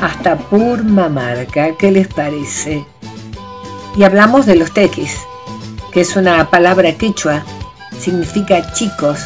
hasta 0.00 0.36
Purmamarca, 0.36 1.76
¿qué 1.76 1.90
les 1.90 2.08
parece? 2.08 2.84
Y 3.96 4.02
hablamos 4.02 4.46
de 4.46 4.56
los 4.56 4.72
tequis, 4.72 5.18
que 5.92 6.00
es 6.00 6.16
una 6.16 6.50
palabra 6.50 6.92
quechua, 6.92 7.44
significa 8.00 8.72
chicos 8.72 9.20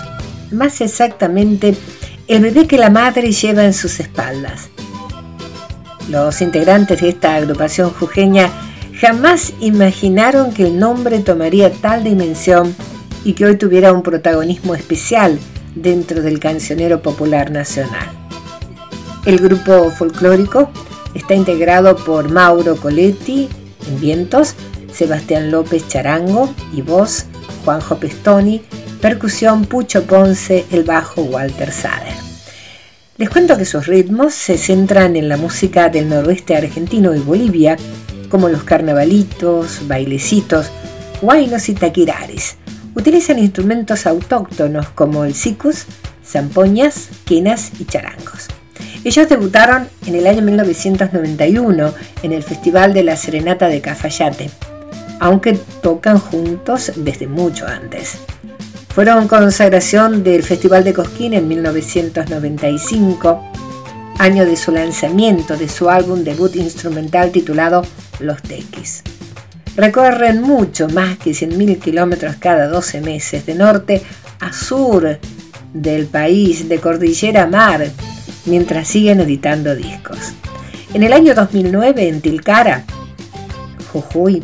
más 0.51 0.81
exactamente 0.81 1.75
el 2.29 2.43
bebé 2.43 2.67
que 2.67 2.79
la 2.79 2.91
madre 2.91 3.33
lleva 3.33 3.65
en 3.65 3.73
sus 3.73 4.01
espaldas. 4.01 4.69
Los 6.09 6.41
integrantes 6.41 7.01
de 7.01 7.11
esta 7.11 7.37
agrupación 7.37 7.91
jujeña 7.91 8.51
jamás 9.03 9.53
imaginaron 9.59 10.55
que 10.55 10.63
el 10.63 10.79
nombre 10.79 11.19
tomaría 11.19 11.73
tal 11.73 12.05
dimensión 12.05 12.73
y 13.25 13.33
que 13.33 13.47
hoy 13.47 13.57
tuviera 13.57 13.93
un 13.93 14.05
protagonismo 14.05 14.77
especial 14.77 15.41
dentro 15.75 16.23
del 16.23 16.39
cancionero 16.39 17.03
popular 17.03 17.51
nacional. 17.51 18.09
El 19.27 19.39
grupo 19.41 19.91
folclórico 19.91 20.71
está 21.15 21.35
integrado 21.35 21.97
por 21.97 22.31
Mauro 22.31 22.77
Coletti 22.77 23.49
en 23.89 24.01
vientos, 24.01 24.55
Sebastián 24.93 25.51
López 25.51 25.89
Charango 25.89 26.55
y 26.73 26.83
voz, 26.83 27.25
Juanjo 27.65 27.97
Pestoni, 27.97 28.63
percusión 29.01 29.65
Pucho 29.65 30.05
Ponce, 30.05 30.65
el 30.71 30.85
bajo 30.85 31.23
Walter 31.23 31.73
Sader. 31.73 32.15
Les 33.17 33.29
cuento 33.29 33.59
que 33.59 33.65
sus 33.65 33.87
ritmos 33.87 34.33
se 34.33 34.57
centran 34.57 35.17
en 35.17 35.29
la 35.29 35.37
música 35.37 35.89
del 35.89 36.09
noroeste 36.09 36.55
argentino 36.57 37.17
y 37.17 37.19
Bolivia, 37.19 37.77
como 38.33 38.49
los 38.49 38.65
carnavalitos, 38.65 39.87
bailecitos, 39.87 40.71
guainos 41.21 41.69
y 41.69 41.75
taquirares. 41.75 42.57
Utilizan 42.95 43.39
instrumentos 43.39 44.07
autóctonos 44.07 44.89
como 44.89 45.27
el 45.27 45.35
sicus, 45.35 45.85
zampoñas, 46.25 47.11
quenas 47.27 47.73
y 47.79 47.85
charangos. 47.85 48.49
Ellos 49.05 49.29
debutaron 49.29 49.87
en 50.07 50.15
el 50.15 50.27
año 50.27 50.41
1991 50.41 51.93
en 52.23 52.33
el 52.33 52.43
Festival 52.43 52.95
de 52.95 53.03
la 53.03 53.17
Serenata 53.17 53.69
de 53.69 53.83
Cafayate, 53.83 54.51
aunque 55.21 55.59
tocan 55.83 56.19
juntos 56.19 56.91
desde 56.97 57.27
mucho 57.27 57.67
antes. 57.67 58.17
Fueron 58.95 59.29
consagración 59.29 60.25
del 60.25 60.43
Festival 60.43 60.85
de 60.85 60.95
Cosquín 60.95 61.35
en 61.35 61.49
1995, 61.49 63.43
año 64.23 64.47
de 64.47 64.57
su 64.57 64.71
lanzamiento 64.71 65.57
de 65.57 65.69
su 65.69 65.91
álbum 65.91 66.23
debut 66.23 66.55
instrumental 66.55 67.33
titulado 67.33 67.85
Los 68.21 68.41
Tequis. 68.41 69.03
Recorren 69.75 70.43
mucho 70.43 70.89
más 70.89 71.19
que 71.19 71.33
100.000 71.33 71.81
kilómetros 71.81 72.37
cada 72.37 72.69
12 72.69 73.01
meses, 73.01 73.45
de 73.47 73.57
norte 73.57 74.01
a 74.39 74.53
sur 74.53 75.19
del 75.75 76.07
país, 76.07 76.69
de 76.69 76.79
cordillera 76.79 77.43
a 77.43 77.47
mar, 77.49 77.85
mientras 78.47 78.87
siguen 78.87 79.21
editando 79.21 79.75
discos. 79.75 80.19
En 80.95 81.03
el 81.03 81.13
año 81.15 81.35
2009, 81.35 82.07
en 82.07 82.21
Tilcara, 82.21 82.85
Jujuy, 83.93 84.41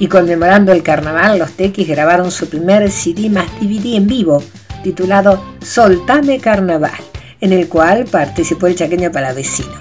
y 0.00 0.08
conmemorando 0.08 0.72
el 0.72 0.82
carnaval, 0.82 1.38
los 1.38 1.52
Tequis 1.52 1.86
grabaron 1.86 2.32
su 2.32 2.48
primer 2.48 2.90
CD 2.90 3.30
más 3.30 3.46
DVD 3.60 3.94
en 3.94 4.08
vivo, 4.08 4.42
titulado 4.82 5.40
Soltame 5.62 6.40
Carnaval, 6.40 7.09
en 7.40 7.52
el 7.52 7.68
cual 7.68 8.04
participó 8.04 8.66
el 8.66 8.76
chaqueño 8.76 9.10
palavecino. 9.10 9.74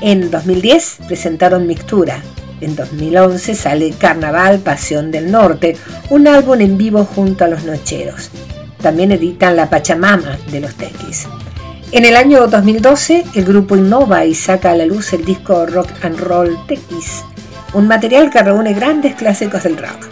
En 0.00 0.30
2010 0.30 0.98
presentaron 1.06 1.66
Mixtura. 1.66 2.22
En 2.60 2.76
2011 2.76 3.54
sale 3.54 3.92
Carnaval 3.92 4.58
Pasión 4.58 5.10
del 5.10 5.30
Norte, 5.30 5.76
un 6.10 6.26
álbum 6.28 6.60
en 6.60 6.76
vivo 6.76 7.04
junto 7.04 7.44
a 7.44 7.48
los 7.48 7.64
Nocheros. 7.64 8.30
También 8.82 9.12
editan 9.12 9.56
La 9.56 9.68
Pachamama 9.68 10.38
de 10.50 10.60
los 10.60 10.74
Tequis. 10.74 11.26
En 11.92 12.04
el 12.04 12.16
año 12.16 12.46
2012, 12.46 13.24
el 13.34 13.44
grupo 13.44 13.76
innova 13.76 14.24
y 14.24 14.34
saca 14.34 14.70
a 14.70 14.76
la 14.76 14.86
luz 14.86 15.12
el 15.12 15.24
disco 15.24 15.66
Rock 15.66 15.88
and 16.02 16.18
Roll 16.18 16.56
Tequis, 16.66 17.24
un 17.74 17.88
material 17.88 18.30
que 18.30 18.42
reúne 18.42 18.74
grandes 18.74 19.14
clásicos 19.16 19.64
del 19.64 19.76
rock. 19.76 20.08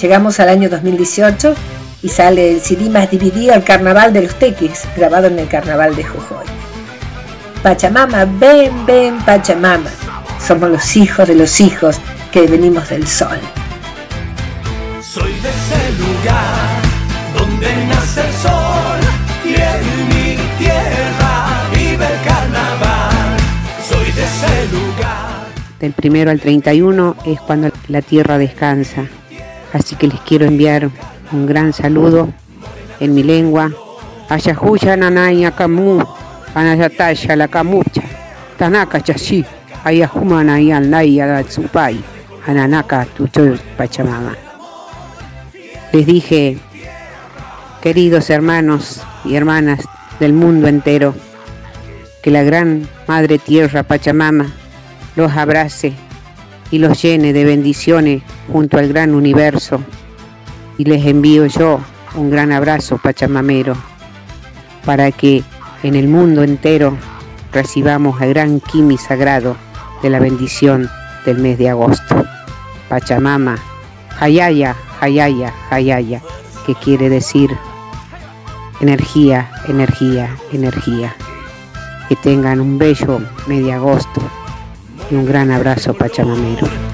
Llegamos 0.00 0.40
al 0.40 0.48
año 0.48 0.68
2018 0.68 1.54
y 2.02 2.08
sale 2.08 2.52
el 2.52 2.60
CD 2.60 2.88
más 2.88 3.10
dividido 3.10 3.54
al 3.54 3.64
Carnaval 3.64 4.12
de 4.12 4.22
los 4.22 4.34
Tequis, 4.34 4.84
grabado 4.96 5.26
en 5.26 5.38
el 5.38 5.48
Carnaval 5.48 5.96
de 5.96 6.04
Jujuy. 6.04 6.46
Pachamama, 7.62 8.24
ven, 8.24 8.86
ven, 8.86 9.18
Pachamama. 9.18 9.90
Somos 10.40 10.70
los 10.70 10.96
hijos 10.96 11.26
de 11.26 11.34
los 11.34 11.60
hijos 11.60 11.98
que 12.32 12.46
venimos 12.46 12.88
del 12.88 13.06
sol. 13.06 13.38
Soy 15.02 15.32
de 15.32 15.48
ese 15.48 15.92
lugar 15.98 16.82
donde 17.36 17.86
nace 17.86 18.20
el 18.20 18.32
sol 18.34 19.00
y 19.44 19.54
en 19.54 20.08
mi 20.08 20.36
tierra 20.58 21.68
vive 21.72 22.06
el 22.06 22.28
carnaval. 22.28 23.36
Soy 23.88 24.12
de 24.12 24.22
ese 24.22 24.72
lugar. 24.72 25.48
Del 25.80 25.92
primero 25.92 26.30
al 26.30 26.40
31 26.40 27.16
es 27.26 27.40
cuando 27.40 27.70
la 27.88 28.02
tierra 28.02 28.38
descansa. 28.38 29.06
Así 29.72 29.96
que 29.96 30.06
les 30.06 30.20
quiero 30.20 30.46
enviar 30.46 30.90
un 31.32 31.46
gran 31.46 31.72
saludo 31.72 32.28
en 33.00 33.14
mi 33.14 33.22
lengua. 33.22 33.70
La 37.36 37.48
kamucha, 37.48 38.02
tanaka 38.58 39.00
y 39.84 40.70
alnaya 40.72 41.42
tsupai, 41.44 41.98
ananaka 42.46 43.06
pachamama. 43.76 44.34
Les 45.92 46.04
dije, 46.04 46.58
queridos 47.80 48.28
hermanos 48.28 49.00
y 49.24 49.36
hermanas 49.36 49.80
del 50.20 50.32
mundo 50.32 50.68
entero, 50.68 51.14
que 52.22 52.30
la 52.30 52.42
gran 52.42 52.86
Madre 53.06 53.38
Tierra 53.38 53.82
Pachamama 53.84 54.52
los 55.16 55.32
abrace 55.32 55.94
y 56.70 56.78
los 56.78 57.00
llene 57.00 57.32
de 57.32 57.44
bendiciones 57.44 58.22
junto 58.52 58.78
al 58.78 58.88
gran 58.88 59.14
universo. 59.14 59.80
Y 60.78 60.84
les 60.84 61.04
envío 61.04 61.44
yo 61.46 61.80
un 62.14 62.30
gran 62.30 62.52
abrazo 62.52 62.98
pachamamero 62.98 63.74
para 64.86 65.12
que 65.12 65.44
en 65.82 65.94
el 65.94 66.08
mundo 66.08 66.42
entero 66.42 66.96
recibamos 67.52 68.20
el 68.22 68.30
gran 68.30 68.60
Kimi 68.60 68.96
sagrado 68.96 69.56
de 70.02 70.10
la 70.10 70.20
bendición 70.20 70.88
del 71.26 71.38
mes 71.38 71.58
de 71.58 71.68
agosto. 71.68 72.24
Pachamama, 72.88 73.58
Hayaya, 74.18 74.76
Hayaya, 75.00 75.52
Hayaya, 75.70 76.22
que 76.64 76.74
quiere 76.74 77.08
decir 77.10 77.50
energía, 78.80 79.50
energía, 79.66 80.36
energía. 80.52 81.14
Que 82.08 82.16
tengan 82.16 82.60
un 82.60 82.78
bello 82.78 83.20
de 83.46 83.72
agosto 83.72 84.22
y 85.10 85.14
un 85.16 85.26
gran 85.26 85.50
abrazo 85.50 85.92
pachamamero. 85.92 86.87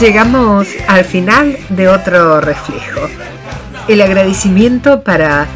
Llegamos 0.00 0.68
al 0.88 1.06
final 1.06 1.56
de 1.70 1.88
otro 1.88 2.42
reflejo. 2.42 3.08
El 3.88 4.02
agradecimiento 4.02 5.02
para 5.02 5.46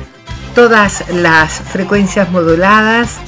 todas 0.55 1.05
las 1.11 1.53
frecuencias 1.53 2.31
moduladas 2.31 3.19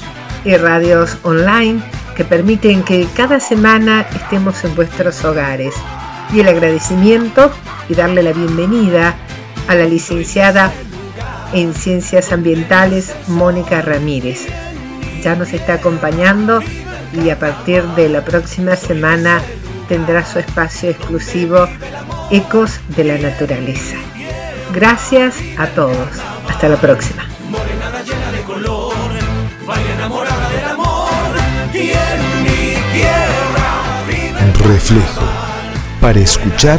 y 0.43 0.57
radios 0.57 1.19
online 1.23 1.83
que 2.17 2.25
permiten 2.25 2.83
que 2.83 3.07
cada 3.15 3.41
semana 3.41 4.07
estemos 4.15 4.65
en 4.65 4.75
vuestros 4.75 5.23
hogares. 5.27 5.75
Y 6.33 6.41
el 6.41 6.49
agradecimiento 6.49 7.53
y 7.91 7.95
darle 7.95 8.23
la 8.23 8.33
bienvenida 8.33 9.15
a 9.69 9.75
la 9.75 9.85
licenciada 9.85 10.73
en 11.53 11.75
Ciencias 11.75 12.33
Ambientales 12.33 13.15
Mónica 13.29 13.83
Ramírez. 13.83 14.47
Ya 15.23 15.37
nos 15.37 15.53
está 15.53 15.75
acompañando 15.75 16.63
y 17.23 17.29
a 17.29 17.39
partir 17.39 17.83
de 17.89 18.09
la 18.09 18.25
próxima 18.25 18.77
semana 18.77 19.43
tendrá 19.89 20.25
su 20.25 20.39
espacio 20.39 20.91
exclusivo 20.91 21.69
Ecos 22.31 22.81
de 22.89 23.05
la 23.05 23.19
Naturaleza. 23.19 23.97
Gracias 24.73 25.37
a 25.59 25.67
todos. 25.67 26.09
Hasta 26.49 26.69
la 26.69 26.77
próxima. 26.77 27.27
Morenada 27.51 28.03
llena 28.03 28.33
de 28.33 28.41
color, 28.43 28.95
baila 29.67 29.95
enamorada 29.95 30.49
del 30.51 30.65
amor 30.65 31.37
y 31.75 31.91
en 31.91 32.43
mi 32.43 32.93
tierra 32.93 34.03
vive 34.07 34.53
Reflejo. 34.67 35.27
Para 36.01 36.21
escuchar 36.21 36.79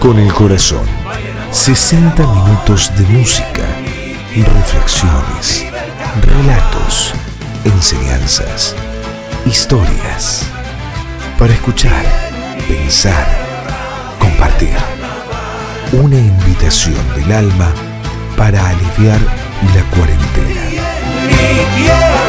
con 0.00 0.18
el 0.18 0.32
corazón. 0.32 0.86
60 1.50 2.26
minutos 2.26 2.92
de 2.96 3.04
música, 3.06 3.62
reflexiones, 4.34 5.64
relatos, 6.20 7.14
enseñanzas, 7.64 8.76
historias. 9.46 10.44
Para 11.38 11.54
escuchar, 11.54 12.27
pensar, 12.66 13.26
compartir. 14.18 14.76
Una 15.92 16.16
invitación 16.16 16.96
del 17.14 17.32
alma 17.32 17.72
para 18.36 18.68
aliviar 18.68 19.20
la 19.74 19.82
cuarentena. 19.96 20.62
mi 21.28 21.82
tierra. 21.82 22.28